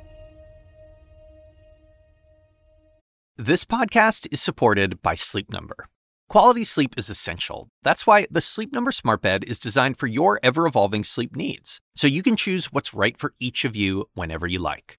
This 3.37 3.64
podcast 3.64 4.29
is 4.31 4.41
supported 4.41 5.02
by 5.02 5.14
Sleep 5.14 5.50
Number. 5.50 5.88
Quality 6.29 6.64
sleep 6.64 6.95
is 6.97 7.11
essential. 7.11 7.69
That's 7.83 8.07
why 8.07 8.26
the 8.31 8.41
Sleep 8.41 8.73
Number 8.73 8.93
Smart 8.93 9.21
Bed 9.21 9.45
is 9.45 9.59
designed 9.59 9.99
for 9.99 10.07
your 10.07 10.38
ever 10.43 10.67
evolving 10.67 11.05
sleep 11.05 11.35
needs, 11.35 11.81
so 11.97 12.07
you 12.07 12.23
can 12.23 12.37
choose 12.37 12.73
what's 12.73 12.95
right 12.95 13.19
for 13.19 13.35
each 13.41 13.64
of 13.64 13.75
you 13.75 14.07
whenever 14.14 14.47
you 14.47 14.59
like. 14.59 14.99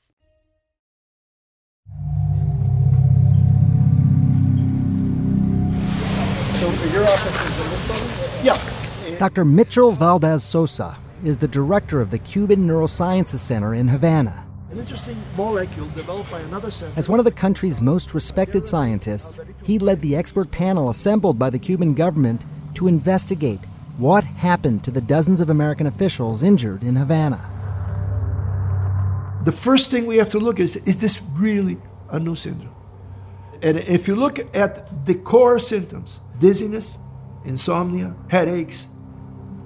So 6.61 6.69
uh, 6.69 6.93
your 6.93 7.07
office 7.07 7.41
is 7.41 7.59
in 7.59 7.69
this 7.71 7.87
building? 7.87 8.45
Yeah. 8.45 9.17
Dr. 9.17 9.45
Mitchell 9.45 9.93
Valdés 9.93 10.41
Sosa 10.41 10.95
is 11.25 11.39
the 11.39 11.47
director 11.47 12.01
of 12.01 12.11
the 12.11 12.19
Cuban 12.19 12.67
Neurosciences 12.67 13.39
Center 13.39 13.73
in 13.73 13.87
Havana. 13.87 14.45
An 14.69 14.77
interesting 14.77 15.17
molecule 15.35 15.87
developed 15.95 16.29
by 16.29 16.39
another 16.41 16.69
center. 16.69 16.93
As 16.95 17.09
one 17.09 17.17
of 17.17 17.25
the 17.25 17.31
country's 17.31 17.81
most 17.81 18.13
respected 18.13 18.67
scientists, 18.67 19.39
he 19.63 19.79
led 19.79 20.03
the 20.03 20.15
expert 20.15 20.51
panel 20.51 20.91
assembled 20.91 21.39
by 21.39 21.49
the 21.49 21.57
Cuban 21.57 21.95
government 21.95 22.45
to 22.75 22.87
investigate 22.87 23.65
what 23.97 24.23
happened 24.23 24.83
to 24.83 24.91
the 24.91 25.01
dozens 25.01 25.41
of 25.41 25.49
American 25.49 25.87
officials 25.87 26.43
injured 26.43 26.83
in 26.83 26.95
Havana. 26.95 27.39
The 29.45 29.51
first 29.51 29.89
thing 29.89 30.05
we 30.05 30.17
have 30.17 30.29
to 30.29 30.39
look 30.39 30.59
at 30.59 30.65
is 30.65 30.75
is 30.75 30.97
this 30.97 31.23
really 31.33 31.79
a 32.11 32.19
new 32.19 32.35
syndrome? 32.35 32.75
And 33.63 33.79
if 33.79 34.07
you 34.07 34.15
look 34.15 34.37
at 34.55 35.07
the 35.07 35.15
core 35.15 35.57
symptoms, 35.57 36.21
dizziness, 36.41 36.99
insomnia, 37.45 38.13
headaches. 38.27 38.89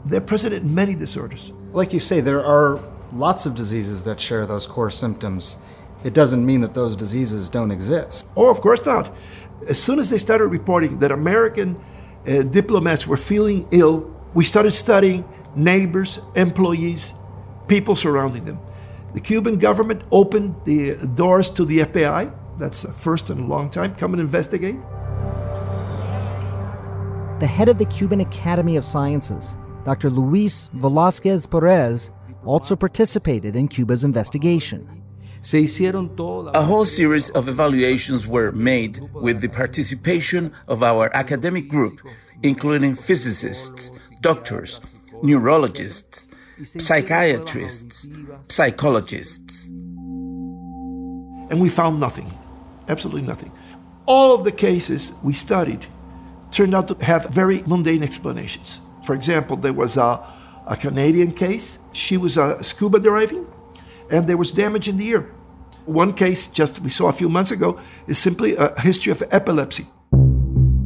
They're 0.05 0.21
present 0.21 0.53
in 0.53 0.75
many 0.75 0.93
disorders. 0.93 1.51
Like 1.71 1.93
you 1.93 1.99
say, 1.99 2.19
there 2.19 2.45
are 2.45 2.79
lots 3.11 3.47
of 3.47 3.55
diseases 3.55 4.03
that 4.03 4.19
share 4.19 4.45
those 4.45 4.67
core 4.67 4.91
symptoms. 4.91 5.57
It 6.03 6.13
doesn't 6.13 6.45
mean 6.45 6.61
that 6.61 6.75
those 6.75 6.95
diseases 6.95 7.49
don't 7.49 7.71
exist. 7.71 8.27
Oh, 8.35 8.49
of 8.49 8.61
course 8.61 8.85
not. 8.85 9.15
As 9.67 9.81
soon 9.81 9.99
as 9.99 10.09
they 10.09 10.19
started 10.19 10.47
reporting 10.47 10.99
that 10.99 11.11
American 11.11 11.79
uh, 12.27 12.43
diplomats 12.43 13.07
were 13.07 13.17
feeling 13.17 13.67
ill, 13.71 14.13
we 14.33 14.43
started 14.43 14.71
studying 14.71 15.23
neighbors, 15.55 16.19
employees, 16.35 17.13
people 17.67 17.95
surrounding 17.95 18.43
them. 18.43 18.59
The 19.13 19.21
Cuban 19.21 19.57
government 19.57 20.03
opened 20.11 20.55
the 20.65 20.97
doors 21.15 21.49
to 21.51 21.63
the 21.63 21.79
FBI. 21.79 22.35
That's 22.57 22.81
the 22.81 22.91
first 22.91 23.29
in 23.29 23.39
a 23.39 23.45
long 23.45 23.69
time. 23.69 23.95
Come 23.95 24.13
and 24.13 24.21
investigate 24.21 24.75
the 27.45 27.49
head 27.49 27.69
of 27.69 27.77
the 27.77 27.85
Cuban 27.85 28.21
Academy 28.21 28.75
of 28.75 28.83
Sciences, 28.83 29.55
Dr. 29.83 30.09
Luis 30.09 30.71
Velasquez 30.73 31.45
Perez, 31.45 32.09
also 32.43 32.75
participated 32.75 33.55
in 33.55 33.67
Cuba's 33.67 34.03
investigation. 34.03 35.03
A 35.53 36.63
whole 36.63 36.85
series 36.87 37.29
of 37.29 37.47
evaluations 37.47 38.25
were 38.25 38.51
made 38.51 38.99
with 39.13 39.41
the 39.41 39.47
participation 39.47 40.53
of 40.67 40.81
our 40.81 41.15
academic 41.15 41.69
group, 41.69 42.01
including 42.41 42.95
physicists, 42.95 43.91
doctors, 44.21 44.81
neurologists, 45.21 46.27
psychiatrists, 46.63 48.09
psychologists. 48.49 49.67
And 51.51 51.61
we 51.61 51.69
found 51.69 51.99
nothing, 51.99 52.33
absolutely 52.87 53.21
nothing. 53.21 53.51
All 54.07 54.33
of 54.33 54.45
the 54.45 54.51
cases 54.51 55.13
we 55.21 55.33
studied 55.33 55.85
turned 56.55 56.73
out 56.73 56.87
to 56.87 57.05
have 57.05 57.25
very 57.29 57.61
mundane 57.67 58.01
explanations. 58.01 58.79
For 59.03 59.13
example, 59.13 59.57
there 59.57 59.73
was 59.73 59.97
a, 59.97 60.25
a 60.65 60.77
Canadian 60.77 61.31
case. 61.31 61.79
She 61.91 62.15
was 62.15 62.37
uh, 62.37 62.61
scuba 62.63 62.99
diving, 62.99 63.45
and 64.09 64.25
there 64.25 64.37
was 64.37 64.53
damage 64.53 64.87
in 64.87 64.95
the 64.97 65.07
ear. 65.07 65.31
One 65.85 66.13
case 66.13 66.47
just 66.47 66.79
we 66.79 66.89
saw 66.89 67.09
a 67.09 67.13
few 67.13 67.29
months 67.29 67.51
ago 67.51 67.77
is 68.07 68.17
simply 68.17 68.55
a 68.55 68.79
history 68.79 69.11
of 69.11 69.21
epilepsy. 69.31 69.85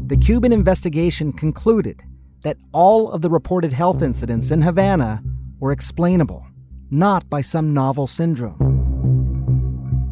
The 0.07 0.17
Cuban 0.17 0.51
investigation 0.51 1.31
concluded 1.31 2.01
that 2.41 2.57
all 2.73 3.11
of 3.11 3.21
the 3.21 3.29
reported 3.29 3.71
health 3.71 4.01
incidents 4.01 4.49
in 4.49 4.63
Havana 4.63 5.21
were 5.59 5.71
explainable, 5.71 6.45
not 6.89 7.29
by 7.29 7.41
some 7.41 7.73
novel 7.73 8.07
syndrome, 8.07 8.57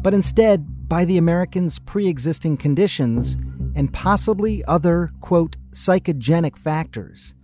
but 0.02 0.14
instead 0.14 0.88
by 0.88 1.04
the 1.04 1.18
Americans' 1.18 1.80
pre 1.80 2.06
existing 2.06 2.56
conditions 2.58 3.36
and 3.78 3.92
possibly 3.92 4.64
other, 4.64 5.08
quote, 5.20 5.56
psychogenic 5.70 6.58
factors. 6.58 7.36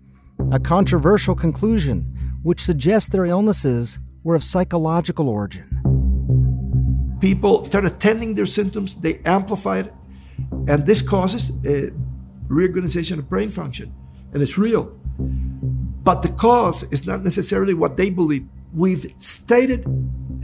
A 0.51 0.59
controversial 0.59 1.37
conclusion 1.37 2.01
which 2.42 2.61
suggests 2.61 3.09
their 3.09 3.25
illnesses 3.25 4.01
were 4.25 4.35
of 4.35 4.42
psychological 4.42 5.29
origin. 5.29 5.68
People 7.20 7.62
start 7.62 7.87
attending 7.87 8.35
their 8.35 8.47
symptoms, 8.47 8.97
they 8.97 9.20
amplify 9.25 9.79
it, 9.79 9.94
and 10.66 10.85
this 10.85 11.01
causes 11.01 11.53
a 11.64 11.90
reorganization 12.49 13.20
of 13.20 13.31
brain 13.31 13.49
function, 13.49 13.94
and 14.33 14.42
it's 14.42 14.59
real. 14.59 14.87
But 15.18 16.23
the 16.23 16.31
cause 16.31 16.83
is 16.92 17.07
not 17.07 17.23
necessarily 17.23 17.75
what 17.75 17.97
they 17.97 18.11
believe. 18.11 18.47
We've 18.75 19.07
stated 19.16 19.87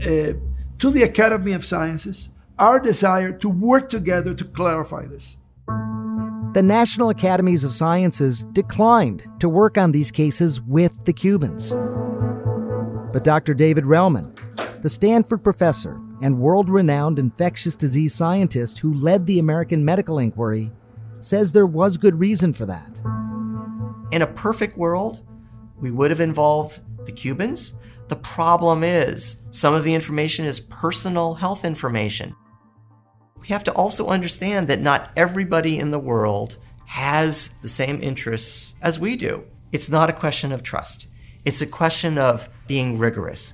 uh, 0.01 0.39
to 0.79 0.89
the 0.89 1.03
Academy 1.03 1.51
of 1.51 1.65
Sciences 1.65 2.29
our 2.57 2.79
desire 2.79 3.33
to 3.39 3.49
work 3.49 3.89
together 3.89 4.33
to 4.33 4.45
clarify 4.45 5.05
this. 5.05 5.37
The 6.53 6.61
National 6.61 7.11
Academies 7.11 7.63
of 7.63 7.71
Sciences 7.71 8.43
declined 8.51 9.25
to 9.39 9.47
work 9.47 9.77
on 9.77 9.93
these 9.93 10.11
cases 10.11 10.59
with 10.59 11.05
the 11.05 11.13
Cubans. 11.13 11.73
But 13.13 13.23
Dr. 13.23 13.53
David 13.53 13.85
Relman, 13.85 14.35
the 14.81 14.89
Stanford 14.89 15.45
professor 15.45 15.97
and 16.21 16.39
world 16.39 16.69
renowned 16.69 17.19
infectious 17.19 17.77
disease 17.77 18.13
scientist 18.13 18.79
who 18.79 18.93
led 18.93 19.25
the 19.25 19.39
American 19.39 19.85
medical 19.85 20.19
inquiry, 20.19 20.73
says 21.21 21.53
there 21.53 21.65
was 21.65 21.95
good 21.95 22.19
reason 22.19 22.51
for 22.51 22.65
that. 22.65 23.01
In 24.11 24.21
a 24.21 24.27
perfect 24.27 24.75
world, 24.75 25.21
we 25.79 25.89
would 25.89 26.11
have 26.11 26.19
involved 26.19 26.81
the 27.05 27.13
Cubans. 27.13 27.75
The 28.09 28.17
problem 28.17 28.83
is, 28.83 29.37
some 29.51 29.73
of 29.73 29.85
the 29.85 29.93
information 29.93 30.43
is 30.43 30.59
personal 30.59 31.35
health 31.35 31.63
information. 31.63 32.35
We 33.41 33.47
have 33.47 33.63
to 33.65 33.73
also 33.73 34.07
understand 34.07 34.67
that 34.67 34.81
not 34.81 35.11
everybody 35.17 35.79
in 35.79 35.89
the 35.89 35.99
world 35.99 36.57
has 36.85 37.49
the 37.61 37.67
same 37.67 38.01
interests 38.03 38.75
as 38.81 38.99
we 38.99 39.15
do. 39.15 39.43
It's 39.71 39.89
not 39.89 40.09
a 40.09 40.13
question 40.13 40.51
of 40.51 40.61
trust, 40.61 41.07
it's 41.43 41.61
a 41.61 41.65
question 41.65 42.17
of 42.17 42.49
being 42.67 42.97
rigorous. 42.97 43.53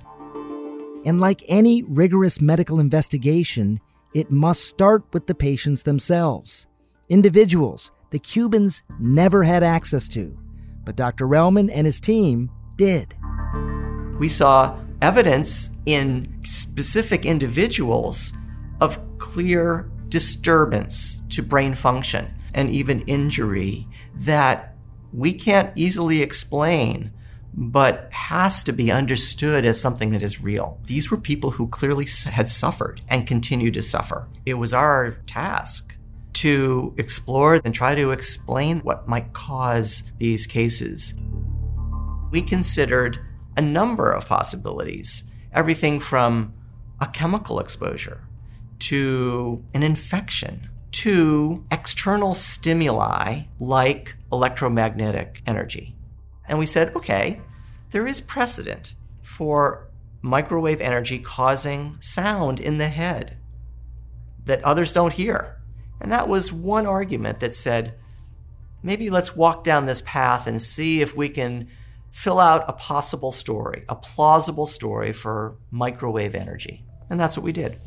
And 1.06 1.21
like 1.21 1.41
any 1.47 1.84
rigorous 1.84 2.41
medical 2.41 2.82
investigation, 2.82 3.80
it 4.13 4.30
must 4.30 4.65
start 4.65 5.06
with 5.13 5.28
the 5.28 5.36
patients 5.36 5.84
themselves. 5.84 6.67
Individuals 7.08 7.91
the 8.10 8.19
Cubans 8.19 8.84
never 9.00 9.43
had 9.43 9.63
access 9.63 10.08
to, 10.10 10.38
but 10.86 10.95
Dr. 10.95 11.28
Relman 11.28 11.69
and 11.73 11.86
his 11.86 12.02
team 12.02 12.50
did. 12.78 13.15
We 14.17 14.28
saw 14.28 14.78
evidence 15.02 15.69
in 15.86 16.41
specific 16.43 17.26
individuals 17.26 18.34
of 18.82 19.00
clear 19.18 19.90
disturbance 20.10 21.22
to 21.30 21.42
brain 21.42 21.74
function 21.74 22.34
and 22.54 22.70
even 22.70 23.02
injury 23.02 23.88
that 24.13 24.76
we 25.13 25.34
can't 25.34 25.72
easily 25.76 26.22
explain 26.22 27.12
but 27.60 28.12
has 28.13 28.62
to 28.63 28.72
be 28.72 28.92
understood 28.92 29.66
as 29.66 29.82
something 29.82 30.12
that 30.12 30.22
is 30.22 30.44
real. 30.44 30.80
These 30.86 31.10
were 31.10 31.18
people 31.18 31.52
who 31.52 31.68
clearly 31.68 32.06
had 32.26 32.50
suffered 32.50 33.02
and 33.08 33.26
continue 33.26 33.72
to 33.72 33.82
suffer. 33.82 34.28
It 34.46 34.54
was 34.56 34.76
our 34.76 35.13
task 35.26 35.98
to 36.34 36.94
explore 36.98 37.60
and 37.66 37.74
try 37.74 37.96
to 37.96 38.12
explain 38.12 38.80
what 38.82 39.08
might 39.08 39.34
cause 39.34 40.12
these 40.20 40.46
cases. 40.46 41.18
We 42.30 42.44
considered 42.44 43.20
a 43.56 43.62
number 43.62 44.12
of 44.12 44.28
possibilities, 44.28 45.24
everything 45.52 46.00
from 46.00 46.54
a 47.02 47.08
chemical 47.08 47.60
exposure 47.60 48.27
to 48.80 49.63
an 49.74 49.84
infection 49.84 50.70
to 50.92 51.66
external 51.72 52.34
stimuli 52.34 53.44
like 53.60 54.16
electromagnetic 54.32 55.42
energy. 55.46 55.96
And 56.48 56.58
we 56.58 56.66
said, 56.66 56.96
okay, 56.96 57.42
there 57.92 58.08
is 58.08 58.22
precedent 58.22 58.96
for 59.22 59.90
microwave 60.22 60.82
energy 60.82 61.20
causing 61.20 61.98
sound 62.00 62.60
in 62.60 62.78
the 62.78 62.88
head 62.88 63.38
that 64.46 64.63
others 64.63 64.94
don't 64.94 65.13
hear. 65.13 65.58
And 66.00 66.12
that 66.12 66.28
was 66.28 66.52
one 66.52 66.86
argument 66.86 67.40
that 67.40 67.54
said, 67.54 67.96
maybe 68.82 69.10
let's 69.10 69.36
walk 69.36 69.63
down 69.63 69.86
this 69.86 70.02
path 70.02 70.48
and 70.48 70.62
see 70.62 71.02
if 71.02 71.16
we 71.16 71.30
can 71.30 71.68
fill 72.12 72.40
out 72.40 72.63
a 72.68 72.74
possible 72.74 73.32
story, 73.32 73.84
a 73.90 73.96
plausible 73.96 74.66
story 74.66 75.12
for 75.12 75.58
microwave 75.72 76.34
energy. 76.34 76.86
And 77.10 77.20
that's 77.20 77.38
what 77.38 77.44
we 77.44 77.52
did. 77.52 77.80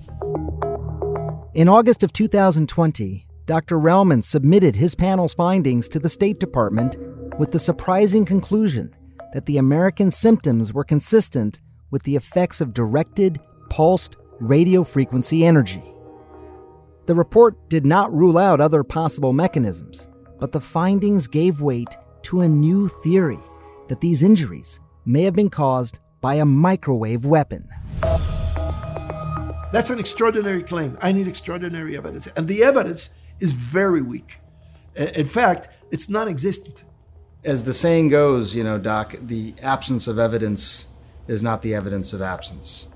In 1.52 1.68
August 1.68 2.04
of 2.04 2.12
2020, 2.12 3.26
Dr. 3.46 3.76
Relman 3.76 4.22
submitted 4.22 4.76
his 4.76 4.94
panel's 4.94 5.34
findings 5.34 5.88
to 5.88 5.98
the 5.98 6.08
State 6.08 6.38
Department 6.38 6.96
with 7.40 7.50
the 7.50 7.58
surprising 7.58 8.24
conclusion 8.24 8.94
that 9.32 9.46
the 9.46 9.58
American 9.58 10.12
symptoms 10.12 10.72
were 10.72 10.84
consistent 10.84 11.60
with 11.90 12.04
the 12.04 12.14
effects 12.14 12.60
of 12.60 12.72
directed, 12.72 13.40
pulsed 13.68 14.16
radio 14.38 14.84
frequency 14.84 15.44
energy. 15.44 15.82
The 17.06 17.16
report 17.16 17.68
did 17.68 17.84
not 17.84 18.14
rule 18.14 18.38
out 18.38 18.60
other 18.60 18.84
possible 18.84 19.32
mechanisms, 19.32 20.08
but 20.38 20.52
the 20.52 20.60
findings 20.60 21.26
gave 21.26 21.60
weight 21.60 21.96
to 22.22 22.42
a 22.42 22.48
new 22.48 22.86
theory 22.86 23.40
that 23.88 24.00
these 24.00 24.22
injuries 24.22 24.80
may 25.04 25.24
have 25.24 25.34
been 25.34 25.50
caused 25.50 25.98
by 26.20 26.34
a 26.36 26.44
microwave 26.44 27.24
weapon. 27.26 27.68
That's 29.72 29.90
an 29.90 30.00
extraordinary 30.00 30.62
claim. 30.62 30.98
I 31.00 31.12
need 31.12 31.28
extraordinary 31.28 31.96
evidence. 31.96 32.26
And 32.37 32.48
the 32.48 32.62
evidence 32.64 33.11
is 33.38 33.52
very 33.52 34.02
weak. 34.02 34.40
In 34.96 35.26
fact, 35.26 35.68
it's 35.90 36.09
non 36.09 36.28
existent. 36.28 36.85
As 37.44 37.64
the 37.64 37.72
saying 37.72 38.09
goes, 38.09 38.54
you 38.54 38.64
know, 38.64 38.78
Doc, 38.78 39.14
the 39.20 39.54
absence 39.62 40.09
of 40.09 40.18
evidence 40.18 40.87
is 41.28 41.42
not 41.42 41.62
the 41.62 41.74
evidence 41.74 42.12
of 42.12 42.20
absence. 42.20 42.88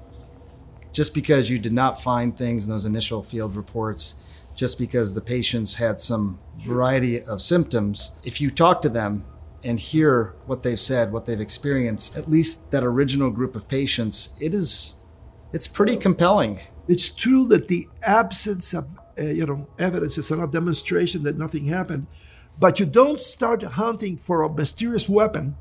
Just 0.93 1.15
because 1.15 1.49
you 1.49 1.59
did 1.59 1.73
not 1.73 2.03
find 2.03 2.37
things 2.37 2.65
in 2.65 2.71
those 2.71 2.85
initial 2.85 3.23
field 3.23 3.57
reports, 3.57 4.17
just 4.55 4.79
because 4.79 5.15
the 5.15 5.21
patients 5.21 5.77
had 5.77 6.01
some 6.01 6.39
variety 6.59 7.23
of 7.23 7.41
symptoms, 7.41 8.13
if 8.23 8.41
you 8.41 8.51
talk 8.51 8.83
to 8.83 8.89
them 8.89 9.25
and 9.63 9.81
hear 9.81 10.35
what 10.47 10.63
they've 10.63 10.79
said, 10.79 11.11
what 11.11 11.25
they've 11.25 11.41
experienced, 11.41 12.17
at 12.17 12.29
least 12.29 12.71
that 12.71 12.85
original 12.85 13.31
group 13.31 13.57
of 13.57 13.67
patients, 13.69 14.31
it 14.41 14.53
is 14.53 14.97
it's 15.55 15.69
pretty 15.69 15.97
compelling. 15.97 16.61
It's 16.89 17.09
true 17.09 17.47
that 17.47 17.69
the 17.69 17.87
absence 18.03 18.75
of 18.75 18.89
uh, 19.17 19.23
you 19.23 19.47
know 19.47 19.67
evidence 19.79 20.19
is 20.19 20.31
not 20.31 20.43
a 20.43 20.51
demonstration 20.51 21.23
that 21.23 21.39
nothing 21.39 21.67
happened, 21.67 22.09
but 22.59 22.81
you 22.81 22.87
don't 22.87 23.21
start 23.21 23.63
hunting 23.63 24.17
for 24.17 24.43
a 24.43 24.53
mysterious 24.53 25.09
weapon 25.09 25.57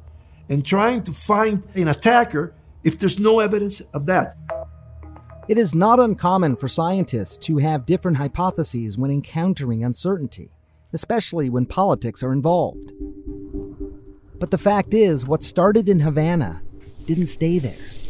and 0.49 0.65
trying 0.65 1.03
to 1.03 1.13
find 1.13 1.65
an 1.75 1.87
attacker 1.87 2.55
if 2.83 2.97
there's 2.97 3.19
no 3.19 3.39
evidence 3.39 3.81
of 3.93 4.07
that. 4.07 4.35
It 5.47 5.57
is 5.59 5.75
not 5.75 5.99
uncommon 5.99 6.55
for 6.55 6.67
scientists 6.67 7.37
to 7.45 7.57
have 7.57 7.85
different 7.85 8.17
hypotheses 8.17 8.97
when 8.97 9.11
encountering 9.11 9.83
uncertainty, 9.83 10.51
especially 10.91 11.49
when 11.49 11.65
politics 11.65 12.23
are 12.23 12.33
involved. 12.33 12.93
But 14.39 14.51
the 14.51 14.57
fact 14.57 14.93
is, 14.93 15.27
what 15.27 15.43
started 15.43 15.87
in 15.87 15.99
Havana 15.99 16.63
didn't 17.05 17.27
stay 17.27 17.59
there. 17.59 18.02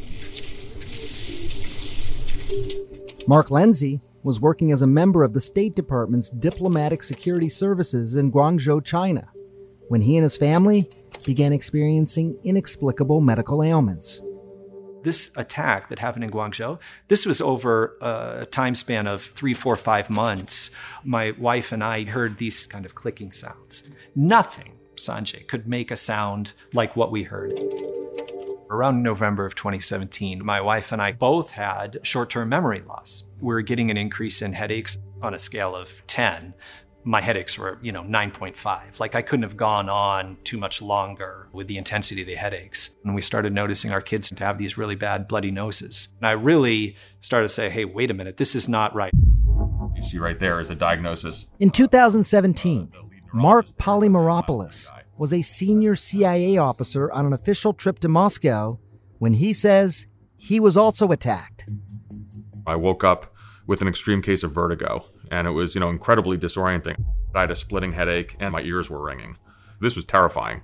Mark 3.26 3.48
Lenzi 3.48 4.02
was 4.24 4.42
working 4.42 4.72
as 4.74 4.82
a 4.82 4.88
member 4.88 5.24
of 5.24 5.34
the 5.34 5.40
State 5.40 5.76
Department's 5.76 6.30
Diplomatic 6.30 7.02
Security 7.02 7.48
Services 7.48 8.18
in 8.18 8.32
Guangzhou, 8.32 8.84
China, 8.84 9.30
when 9.88 10.02
he 10.02 10.18
and 10.18 10.24
his 10.24 10.36
family 10.36 10.90
began 11.26 11.54
experiencing 11.54 12.38
inexplicable 12.44 13.22
medical 13.22 13.64
ailments. 13.64 14.22
This 15.04 15.32
attack 15.38 15.88
that 15.88 16.00
happened 16.00 16.26
in 16.26 16.32
Guangzhou, 16.32 16.80
this 17.08 17.26
was 17.26 17.40
over 17.40 17.98
a 18.02 18.46
time 18.46 18.76
span 18.76 19.08
of 19.08 19.22
three, 19.22 19.54
four, 19.54 19.78
five 19.78 20.10
months. 20.10 20.72
My 21.06 21.32
wife 21.32 21.72
and 21.72 21.84
I 21.84 22.04
heard 22.04 22.38
these 22.38 22.68
kind 22.68 22.86
of 22.86 22.94
clicking 22.94 23.32
sounds. 23.32 23.90
Nothing, 24.16 24.74
Sanjay, 24.96 25.48
could 25.48 25.66
make 25.66 25.92
a 25.92 25.98
sound 25.98 26.54
like 26.74 26.98
what 26.98 27.12
we 27.12 27.24
heard. 27.24 27.58
Around 28.74 29.04
November 29.04 29.46
of 29.46 29.54
2017, 29.54 30.44
my 30.44 30.60
wife 30.60 30.92
and 30.92 31.00
I 31.00 31.12
both 31.12 31.52
had 31.52 32.00
short 32.02 32.32
term 32.32 32.50
memory 32.50 32.82
loss. 32.82 33.24
We 33.40 33.54
were 33.54 33.62
getting 33.62 33.92
an 33.92 33.98
increase 33.98 34.42
in 34.42 34.52
headaches 34.52 34.98
on 35.22 35.36
a 35.36 35.38
scale 35.38 35.76
of 35.76 36.02
10. 36.08 36.56
my 37.04 37.22
headaches 37.22 37.56
were, 37.56 37.78
you 37.84 37.92
know, 37.92 38.02
9.5. 38.02 39.00
Like 39.00 39.14
I 39.14 39.22
couldn't 39.22 39.44
have 39.44 39.58
gone 39.58 39.90
on 39.90 40.38
too 40.44 40.58
much 40.58 40.82
longer 40.82 41.50
with 41.52 41.68
the 41.68 41.78
intensity 41.78 42.22
of 42.22 42.28
the 42.28 42.34
headaches. 42.34 42.96
And 43.06 43.14
we 43.14 43.22
started 43.22 43.54
noticing 43.54 43.92
our 43.92 44.02
kids 44.02 44.32
to 44.32 44.44
have 44.44 44.58
these 44.58 44.76
really 44.76 44.96
bad 44.96 45.28
bloody 45.28 45.52
noses. 45.52 46.08
And 46.20 46.26
I 46.26 46.32
really 46.32 46.96
started 47.20 47.50
to 47.50 47.54
say, 47.54 47.70
hey, 47.70 47.86
wait 47.86 48.10
a 48.10 48.16
minute, 48.16 48.38
this 48.38 48.56
is 48.56 48.68
not 48.68 48.96
right. 48.96 49.12
You 49.96 50.02
see 50.02 50.18
right 50.18 50.40
there 50.40 50.60
is 50.60 50.72
a 50.72 50.76
diagnosis. 50.76 51.46
In 51.60 51.70
2017, 51.70 52.92
Mark 53.34 53.68
Polymeropoulos 53.78 54.92
was 55.24 55.32
a 55.32 55.42
senior 55.42 55.96
CIA 55.96 56.58
officer 56.58 57.10
on 57.14 57.26
an 57.26 57.32
official 57.32 57.72
trip 57.72 57.98
to 57.98 58.10
Moscow 58.10 58.78
when 59.20 59.36
he 59.36 59.54
says 59.54 60.06
he 60.36 60.60
was 60.60 60.76
also 60.76 61.14
attacked. 61.14 61.66
I 62.68 62.76
woke 62.76 63.06
up 63.06 63.34
with 63.66 63.82
an 63.82 63.88
extreme 63.88 64.22
case 64.22 64.44
of 64.44 64.52
vertigo, 64.52 65.06
and 65.32 65.48
it 65.48 65.52
was, 65.52 65.76
you 65.76 65.80
know, 65.80 65.90
incredibly 65.90 66.38
disorienting. 66.38 67.06
I 67.34 67.40
had 67.40 67.52
a 67.52 67.56
splitting 67.56 67.94
headache, 67.94 68.36
and 68.42 68.52
my 68.52 68.60
ears 68.64 68.90
were 68.90 69.02
ringing. 69.02 69.38
This 69.80 69.96
was 69.96 70.04
terrifying. 70.04 70.62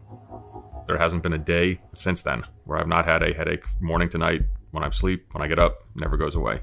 There 0.87 0.97
hasn't 0.97 1.23
been 1.23 1.31
a 1.31 1.37
day 1.37 1.79
since 1.93 2.21
then 2.21 2.43
where 2.65 2.79
I've 2.79 2.87
not 2.89 3.05
had 3.05 3.23
a 3.23 3.33
headache 3.33 3.63
morning 3.79 4.09
to 4.09 4.17
night. 4.17 4.41
When 4.71 4.83
I 4.83 4.89
sleep, 4.89 5.25
when 5.31 5.41
I 5.41 5.47
get 5.47 5.57
up, 5.57 5.85
never 5.95 6.17
goes 6.17 6.35
away. 6.35 6.59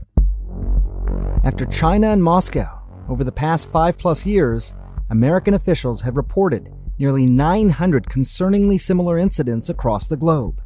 After 1.45 1.65
China 1.65 2.09
and 2.09 2.23
Moscow, 2.23 2.79
over 3.09 3.25
the 3.25 3.33
past 3.33 3.73
five 3.73 3.97
plus 3.97 4.27
years, 4.27 4.75
American 5.09 5.55
officials 5.55 6.03
have 6.03 6.19
reported 6.19 6.76
nearly 6.99 7.27
900 7.27 8.07
concerningly 8.07 8.81
similar 8.81 9.19
incidents 9.19 9.69
across 9.69 10.07
the 10.07 10.17
globe. 10.17 10.61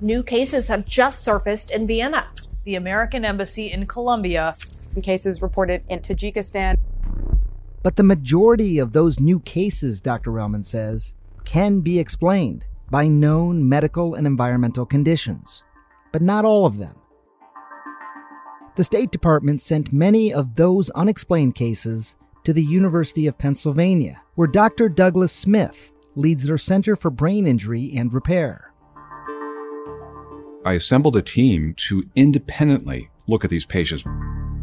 New 0.00 0.22
cases 0.22 0.68
have 0.68 0.84
just 0.84 1.24
surfaced 1.24 1.70
in 1.70 1.86
Vienna. 1.86 2.28
The 2.64 2.74
American 2.74 3.24
embassy 3.24 3.70
in 3.70 3.86
Colombia. 3.86 4.54
The 4.94 5.00
cases 5.00 5.42
reported 5.42 5.82
in 5.88 6.00
Tajikistan. 6.00 6.78
But 7.82 7.96
the 7.96 8.02
majority 8.02 8.78
of 8.78 8.92
those 8.92 9.18
new 9.18 9.40
cases, 9.40 10.00
Dr. 10.00 10.30
Relman 10.30 10.64
says, 10.64 11.14
can 11.44 11.80
be 11.80 11.98
explained 11.98 12.66
by 12.90 13.08
known 13.08 13.68
medical 13.68 14.14
and 14.14 14.26
environmental 14.26 14.86
conditions, 14.86 15.64
but 16.12 16.22
not 16.22 16.44
all 16.44 16.66
of 16.66 16.78
them. 16.78 16.94
The 18.76 18.84
State 18.84 19.10
Department 19.10 19.60
sent 19.60 19.92
many 19.92 20.32
of 20.32 20.54
those 20.54 20.90
unexplained 20.90 21.54
cases 21.54 22.16
to 22.44 22.52
the 22.52 22.62
University 22.62 23.26
of 23.26 23.38
Pennsylvania, 23.38 24.22
where 24.34 24.48
Dr. 24.48 24.88
Douglas 24.88 25.32
Smith 25.32 25.92
leads 26.14 26.46
their 26.46 26.58
Center 26.58 26.96
for 26.96 27.10
Brain 27.10 27.46
Injury 27.46 27.92
and 27.96 28.12
Repair. 28.12 28.72
I 30.64 30.74
assembled 30.74 31.16
a 31.16 31.22
team 31.22 31.74
to 31.88 32.04
independently 32.14 33.10
look 33.26 33.44
at 33.44 33.50
these 33.50 33.66
patients. 33.66 34.04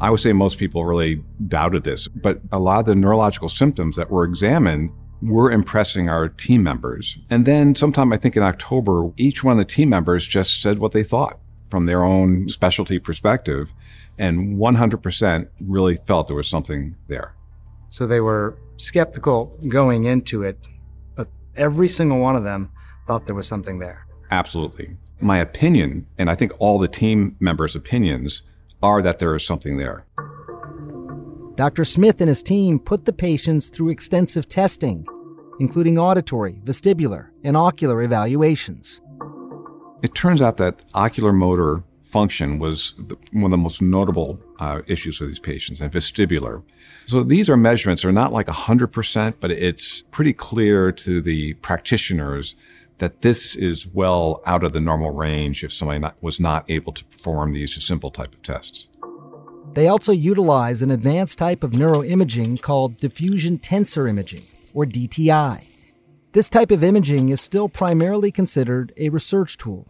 I 0.02 0.10
would 0.10 0.20
say 0.20 0.32
most 0.32 0.58
people 0.58 0.86
really 0.86 1.24
doubted 1.48 1.84
this, 1.84 2.08
but 2.08 2.40
a 2.52 2.60
lot 2.60 2.80
of 2.80 2.86
the 2.86 2.96
neurological 2.96 3.50
symptoms 3.50 3.98
that 3.98 4.10
were 4.10 4.24
examined 4.24 4.92
were 5.22 5.52
impressing 5.52 6.08
our 6.08 6.30
team 6.30 6.64
members. 6.64 7.18
And 7.30 7.46
then 7.46 7.76
sometime 7.76 8.14
I 8.14 8.18
think 8.18 8.38
in 8.38 8.44
October, 8.44 9.12
each 9.18 9.44
one 9.44 9.52
of 9.52 9.58
the 9.58 9.66
team 9.66 9.90
members 9.90 10.26
just 10.26 10.62
said 10.62 10.80
what 10.80 10.94
they 10.94 11.04
thought 11.04 11.40
from 11.70 11.86
their 11.86 12.04
own 12.04 12.48
specialty 12.48 13.00
perspective. 13.00 13.74
And 14.18 14.58
100% 14.58 15.48
really 15.62 15.96
felt 15.96 16.28
there 16.28 16.36
was 16.36 16.48
something 16.48 16.96
there. 17.08 17.36
So 17.90 18.06
they 18.06 18.20
were 18.20 18.58
skeptical 18.78 19.58
going 19.68 20.06
into 20.06 20.44
it, 20.44 20.58
but 21.16 21.28
every 21.56 21.88
single 21.88 22.20
one 22.20 22.36
of 22.36 22.44
them 22.44 22.72
thought 23.08 23.26
there 23.26 23.36
was 23.36 23.48
something 23.48 23.80
there. 23.80 24.06
Absolutely. 24.32 24.96
My 25.20 25.40
opinion, 25.40 26.08
and 26.18 26.30
I 26.30 26.36
think 26.36 26.54
all 26.60 26.78
the 26.80 26.88
team 26.88 27.36
members' 27.40 27.76
opinions, 27.76 28.44
are 28.82 29.02
that 29.02 29.20
there 29.20 29.36
is 29.36 29.46
something 29.46 29.78
there. 29.78 30.06
Dr. 31.56 31.84
Smith 31.84 32.22
and 32.22 32.30
his 32.30 32.42
team 32.42 32.80
put 32.80 33.04
the 33.04 33.12
patients 33.12 33.68
through 33.68 33.90
extensive 33.90 34.48
testing, 34.48 35.06
including 35.60 35.98
auditory, 35.98 36.62
vestibular, 36.64 37.32
and 37.44 37.58
ocular 37.58 38.02
evaluations. 38.02 39.02
It 40.02 40.16
turns 40.16 40.42
out 40.42 40.56
that 40.58 40.86
ocular 40.94 41.34
motor 41.34 41.84
function 42.02 42.60
was 42.60 42.94
the, 42.98 43.18
one 43.34 43.46
of 43.46 43.52
the 43.52 43.58
most 43.58 43.82
notable 43.82 44.40
uh, 44.60 44.82
issues 44.88 45.20
with 45.20 45.30
these 45.30 45.40
patients, 45.40 45.82
and 45.82 45.92
vestibular. 45.92 46.64
So 47.06 47.24
these 47.24 47.50
are 47.50 47.58
measurements, 47.58 48.04
they're 48.04 48.12
not 48.12 48.34
like 48.34 48.48
100%, 48.48 49.36
but 49.40 49.52
it's 49.52 50.04
pretty 50.12 50.34
clear 50.34 50.92
to 50.92 51.22
the 51.22 51.54
practitioners 51.56 52.56
that 53.00 53.22
this 53.22 53.56
is 53.56 53.88
well 53.88 54.42
out 54.46 54.64
of 54.64 54.74
the 54.74 54.80
normal 54.80 55.12
range 55.12 55.64
if 55.64 55.74
somebody 55.74 56.00
not, 56.00 56.22
was 56.22 56.40
not 56.40 56.70
able 56.70 56.92
to 56.94 57.06
perform 57.06 57.54
these 57.54 57.82
simple 57.84 58.12
type 58.12 58.34
of 58.34 58.42
tests. 58.42 58.90
They 59.74 59.88
also 59.88 60.12
utilize 60.12 60.82
an 60.82 60.92
advanced 60.92 61.38
type 61.38 61.64
of 61.64 61.72
neuroimaging 61.72 62.62
called 62.62 62.98
diffusion 62.98 63.58
tensor 63.58 64.10
imaging, 64.10 64.46
or 64.74 64.86
DTI. 64.86 65.66
This 66.34 66.50
type 66.50 66.72
of 66.72 66.84
imaging 66.84 67.30
is 67.30 67.40
still 67.40 67.70
primarily 67.70 68.32
considered 68.32 68.94
a 68.98 69.10
research 69.10 69.58
tool. 69.58 69.88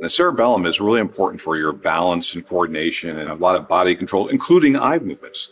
The 0.00 0.08
cerebellum 0.08 0.64
is 0.64 0.80
really 0.80 1.00
important 1.00 1.40
for 1.40 1.56
your 1.56 1.72
balance 1.72 2.34
and 2.34 2.46
coordination 2.46 3.18
and 3.18 3.28
a 3.28 3.34
lot 3.34 3.56
of 3.56 3.66
body 3.66 3.96
control, 3.96 4.28
including 4.28 4.76
eye 4.76 5.00
movements. 5.00 5.48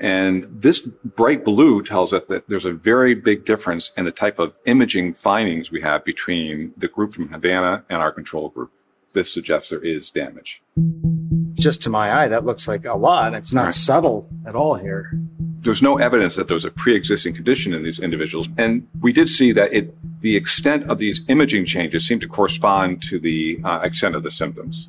And 0.00 0.46
this 0.50 0.80
bright 0.80 1.44
blue 1.44 1.82
tells 1.82 2.14
us 2.14 2.22
that 2.30 2.48
there's 2.48 2.64
a 2.64 2.72
very 2.72 3.14
big 3.14 3.44
difference 3.44 3.92
in 3.98 4.06
the 4.06 4.10
type 4.10 4.38
of 4.38 4.58
imaging 4.64 5.12
findings 5.12 5.70
we 5.70 5.82
have 5.82 6.02
between 6.02 6.72
the 6.78 6.88
group 6.88 7.12
from 7.12 7.28
Havana 7.28 7.84
and 7.90 8.00
our 8.00 8.10
control 8.10 8.48
group. 8.48 8.72
This 9.12 9.32
suggests 9.32 9.70
there 9.70 9.84
is 9.84 10.10
damage. 10.10 10.62
Just 11.54 11.82
to 11.82 11.90
my 11.90 12.12
eye, 12.22 12.28
that 12.28 12.44
looks 12.44 12.68
like 12.68 12.84
a 12.84 12.94
lot. 12.94 13.34
It's 13.34 13.52
not 13.52 13.64
right. 13.64 13.74
subtle 13.74 14.28
at 14.46 14.54
all 14.54 14.76
here. 14.76 15.12
There's 15.62 15.82
no 15.82 15.98
evidence 15.98 16.36
that 16.36 16.48
there's 16.48 16.64
a 16.64 16.70
pre-existing 16.70 17.34
condition 17.34 17.74
in 17.74 17.82
these 17.82 17.98
individuals. 17.98 18.48
And 18.56 18.86
we 19.00 19.12
did 19.12 19.28
see 19.28 19.52
that 19.52 19.72
it, 19.72 19.94
the 20.22 20.36
extent 20.36 20.88
of 20.90 20.98
these 20.98 21.22
imaging 21.28 21.66
changes 21.66 22.06
seemed 22.06 22.22
to 22.22 22.28
correspond 22.28 23.02
to 23.02 23.18
the 23.18 23.60
uh, 23.64 23.80
extent 23.82 24.14
of 24.14 24.22
the 24.22 24.30
symptoms. 24.30 24.88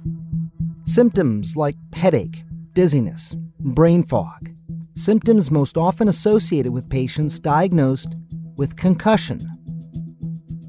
Symptoms 0.84 1.58
like 1.58 1.76
headache, 1.94 2.44
dizziness, 2.74 3.36
brain 3.60 4.04
fog, 4.04 4.50
symptoms 4.94 5.52
most 5.52 5.78
often 5.78 6.08
associated 6.08 6.72
with 6.72 6.90
patients 6.90 7.40
diagnosed 7.40 8.16
with 8.56 8.78
concussion. 8.78 9.40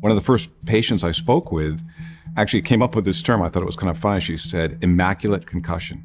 One 0.01 0.11
of 0.11 0.17
the 0.17 0.25
first 0.25 0.51
patients 0.67 1.05
I 1.05 1.13
spoke 1.13 1.53
with 1.53 1.81
actually 2.37 2.63
came 2.63 2.83
up 2.83 2.95
with 2.95 3.05
this 3.05 3.23
term. 3.23 3.43
I 3.43 3.49
thought 3.49 3.63
it 3.63 3.67
was 3.67 3.77
kind 3.77 3.91
of 3.91 3.99
funny. 3.99 4.21
She 4.21 4.37
said, 4.37 4.79
immaculate 4.83 5.47
concussion. 5.47 6.05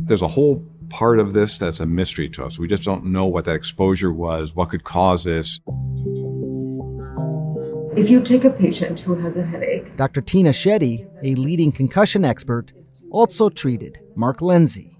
There's 0.00 0.22
a 0.22 0.28
whole 0.28 0.64
part 0.90 1.18
of 1.18 1.32
this 1.32 1.58
that's 1.58 1.80
a 1.80 1.86
mystery 1.86 2.28
to 2.30 2.44
us. 2.44 2.58
We 2.58 2.68
just 2.68 2.84
don't 2.84 3.06
know 3.06 3.26
what 3.26 3.44
that 3.46 3.54
exposure 3.54 4.12
was, 4.12 4.54
what 4.54 4.70
could 4.70 4.84
cause 4.84 5.24
this. 5.24 5.60
If 7.96 8.10
you 8.10 8.20
take 8.20 8.44
a 8.44 8.50
patient 8.50 9.00
who 9.00 9.14
has 9.14 9.36
a 9.36 9.44
headache, 9.44 9.96
Dr. 9.96 10.20
Teena 10.20 10.50
Shetty, 10.50 11.08
a 11.22 11.34
leading 11.36 11.70
concussion 11.70 12.24
expert, 12.24 12.72
also 13.10 13.48
treated 13.48 14.00
Mark 14.16 14.38
Lenzi. 14.38 14.96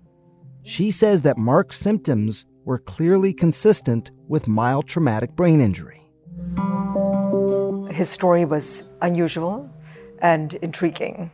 She 0.63 0.91
says 0.91 1.23
that 1.23 1.37
Mark's 1.37 1.77
symptoms 1.77 2.47
were 2.65 2.79
clearly 2.79 3.35
consistent 3.35 4.11
with 4.29 4.49
mild 4.49 4.87
traumatic 4.87 5.35
brain 5.35 5.61
injury. 5.61 6.01
His 7.93 8.09
story 8.09 8.45
was 8.45 8.85
unusual 9.03 9.71
and 10.25 10.55
intriguing. 10.55 11.31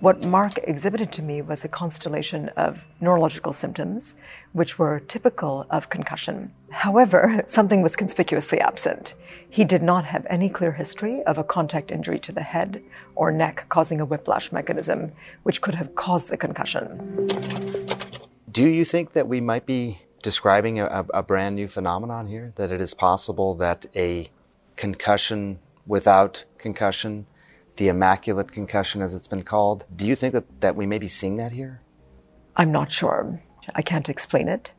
What 0.00 0.24
Mark 0.24 0.58
exhibited 0.64 1.12
to 1.12 1.22
me 1.22 1.42
was 1.42 1.64
a 1.64 1.68
constellation 1.68 2.48
of 2.56 2.80
neurological 3.00 3.52
symptoms, 3.52 4.16
which 4.52 4.80
were 4.80 4.98
typical 4.98 5.64
of 5.70 5.90
concussion. 5.90 6.52
However, 6.70 7.44
something 7.46 7.82
was 7.82 7.94
conspicuously 7.94 8.60
absent. 8.60 9.14
He 9.48 9.62
did 9.62 9.80
not 9.80 10.06
have 10.06 10.26
any 10.28 10.48
clear 10.48 10.72
history 10.72 11.22
of 11.22 11.38
a 11.38 11.44
contact 11.44 11.92
injury 11.92 12.18
to 12.18 12.32
the 12.32 12.42
head 12.42 12.82
or 13.14 13.30
neck 13.30 13.66
causing 13.68 14.00
a 14.00 14.04
whiplash 14.04 14.50
mechanism, 14.50 15.12
which 15.44 15.60
could 15.60 15.76
have 15.76 15.94
caused 15.94 16.28
the 16.28 16.36
concussion. 16.36 17.28
Do 18.50 18.68
you 18.68 18.84
think 18.84 19.12
that 19.12 19.28
we 19.28 19.40
might 19.40 19.66
be 19.66 20.00
describing 20.20 20.80
a, 20.80 21.06
a 21.14 21.22
brand 21.22 21.54
new 21.54 21.68
phenomenon 21.68 22.26
here? 22.26 22.52
That 22.56 22.72
it 22.72 22.80
is 22.80 22.92
possible 22.92 23.54
that 23.54 23.86
a 23.94 24.30
concussion 24.74 25.60
without 25.86 26.44
concussion 26.58 27.26
the 27.76 27.88
immaculate 27.88 28.52
concussion, 28.52 29.02
as 29.02 29.14
it's 29.14 29.28
been 29.28 29.42
called. 29.42 29.84
Do 29.94 30.06
you 30.06 30.14
think 30.14 30.32
that, 30.34 30.60
that 30.60 30.76
we 30.76 30.86
may 30.86 30.98
be 30.98 31.08
seeing 31.08 31.36
that 31.36 31.52
here? 31.52 31.80
I'm 32.56 32.72
not 32.72 32.92
sure. 32.92 33.42
I 33.74 33.82
can't 33.82 34.08
explain 34.08 34.48
it. 34.48 34.74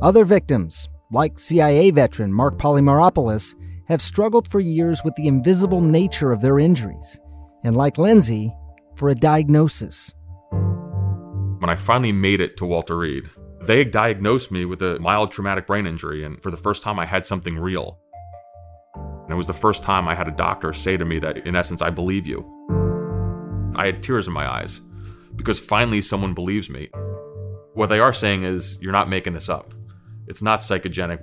Other 0.00 0.24
victims, 0.24 0.88
like 1.12 1.38
CIA 1.38 1.90
veteran 1.90 2.32
Mark 2.32 2.58
Polymeropoulos, 2.58 3.54
have 3.88 4.02
struggled 4.02 4.48
for 4.48 4.60
years 4.60 5.02
with 5.04 5.14
the 5.16 5.26
invisible 5.26 5.80
nature 5.80 6.32
of 6.32 6.40
their 6.40 6.58
injuries, 6.58 7.20
and 7.64 7.76
like 7.76 7.96
Lenzi, 7.96 8.50
for 8.96 9.08
a 9.08 9.14
diagnosis. 9.14 10.14
When 10.50 11.70
I 11.70 11.76
finally 11.76 12.12
made 12.12 12.40
it 12.40 12.56
to 12.56 12.64
Walter 12.64 12.98
Reed, 12.98 13.30
they 13.62 13.84
diagnosed 13.84 14.50
me 14.50 14.64
with 14.64 14.82
a 14.82 14.98
mild 14.98 15.30
traumatic 15.30 15.66
brain 15.66 15.86
injury, 15.86 16.24
and 16.24 16.42
for 16.42 16.50
the 16.50 16.56
first 16.56 16.82
time, 16.82 16.98
I 16.98 17.06
had 17.06 17.24
something 17.24 17.58
real. 17.58 18.00
And 19.32 19.36
it 19.36 19.38
was 19.38 19.46
the 19.46 19.54
first 19.54 19.82
time 19.82 20.08
I 20.08 20.14
had 20.14 20.28
a 20.28 20.30
doctor 20.30 20.74
say 20.74 20.98
to 20.98 21.06
me 21.06 21.18
that, 21.20 21.46
in 21.46 21.56
essence, 21.56 21.80
I 21.80 21.88
believe 21.88 22.26
you. 22.26 22.44
I 23.74 23.86
had 23.86 24.02
tears 24.02 24.26
in 24.26 24.34
my 24.34 24.46
eyes 24.46 24.78
because 25.34 25.58
finally 25.58 26.02
someone 26.02 26.34
believes 26.34 26.68
me. 26.68 26.90
What 27.72 27.86
they 27.86 27.98
are 27.98 28.12
saying 28.12 28.44
is, 28.44 28.76
you're 28.82 28.92
not 28.92 29.08
making 29.08 29.32
this 29.32 29.48
up. 29.48 29.72
It's 30.26 30.42
not 30.42 30.60
psychogenic. 30.60 31.22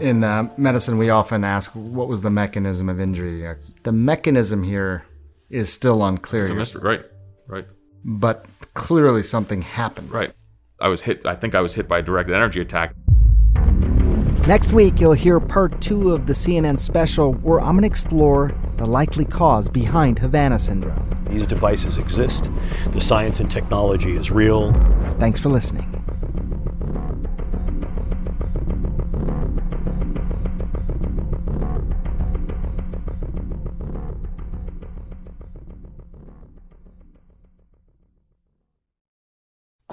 In 0.00 0.24
uh, 0.24 0.48
medicine, 0.56 0.96
we 0.96 1.10
often 1.10 1.44
ask, 1.44 1.72
what 1.72 2.08
was 2.08 2.22
the 2.22 2.30
mechanism 2.30 2.88
of 2.88 2.98
injury? 2.98 3.46
Uh, 3.46 3.56
the 3.82 3.92
mechanism 3.92 4.62
here 4.62 5.04
is 5.50 5.70
still 5.70 6.02
unclear. 6.06 6.44
It's 6.44 6.52
a 6.52 6.54
mystery, 6.54 6.80
right? 6.80 7.04
Right. 7.46 7.66
But 8.02 8.46
clearly 8.72 9.22
something 9.22 9.60
happened. 9.60 10.10
Right. 10.10 10.32
I 10.80 10.88
was 10.88 11.02
hit, 11.02 11.20
I 11.26 11.34
think 11.34 11.54
I 11.54 11.60
was 11.60 11.74
hit 11.74 11.86
by 11.86 11.98
a 11.98 12.02
direct 12.02 12.30
energy 12.30 12.62
attack. 12.62 12.94
Next 14.46 14.74
week, 14.74 15.00
you'll 15.00 15.14
hear 15.14 15.40
part 15.40 15.80
two 15.80 16.10
of 16.10 16.26
the 16.26 16.34
CNN 16.34 16.78
special 16.78 17.32
where 17.32 17.60
I'm 17.60 17.72
going 17.76 17.80
to 17.80 17.86
explore 17.86 18.54
the 18.76 18.84
likely 18.84 19.24
cause 19.24 19.70
behind 19.70 20.18
Havana 20.18 20.58
syndrome. 20.58 21.08
These 21.30 21.46
devices 21.46 21.96
exist, 21.96 22.50
the 22.90 23.00
science 23.00 23.40
and 23.40 23.50
technology 23.50 24.14
is 24.14 24.30
real. 24.30 24.74
Thanks 25.18 25.40
for 25.40 25.48
listening. 25.48 26.03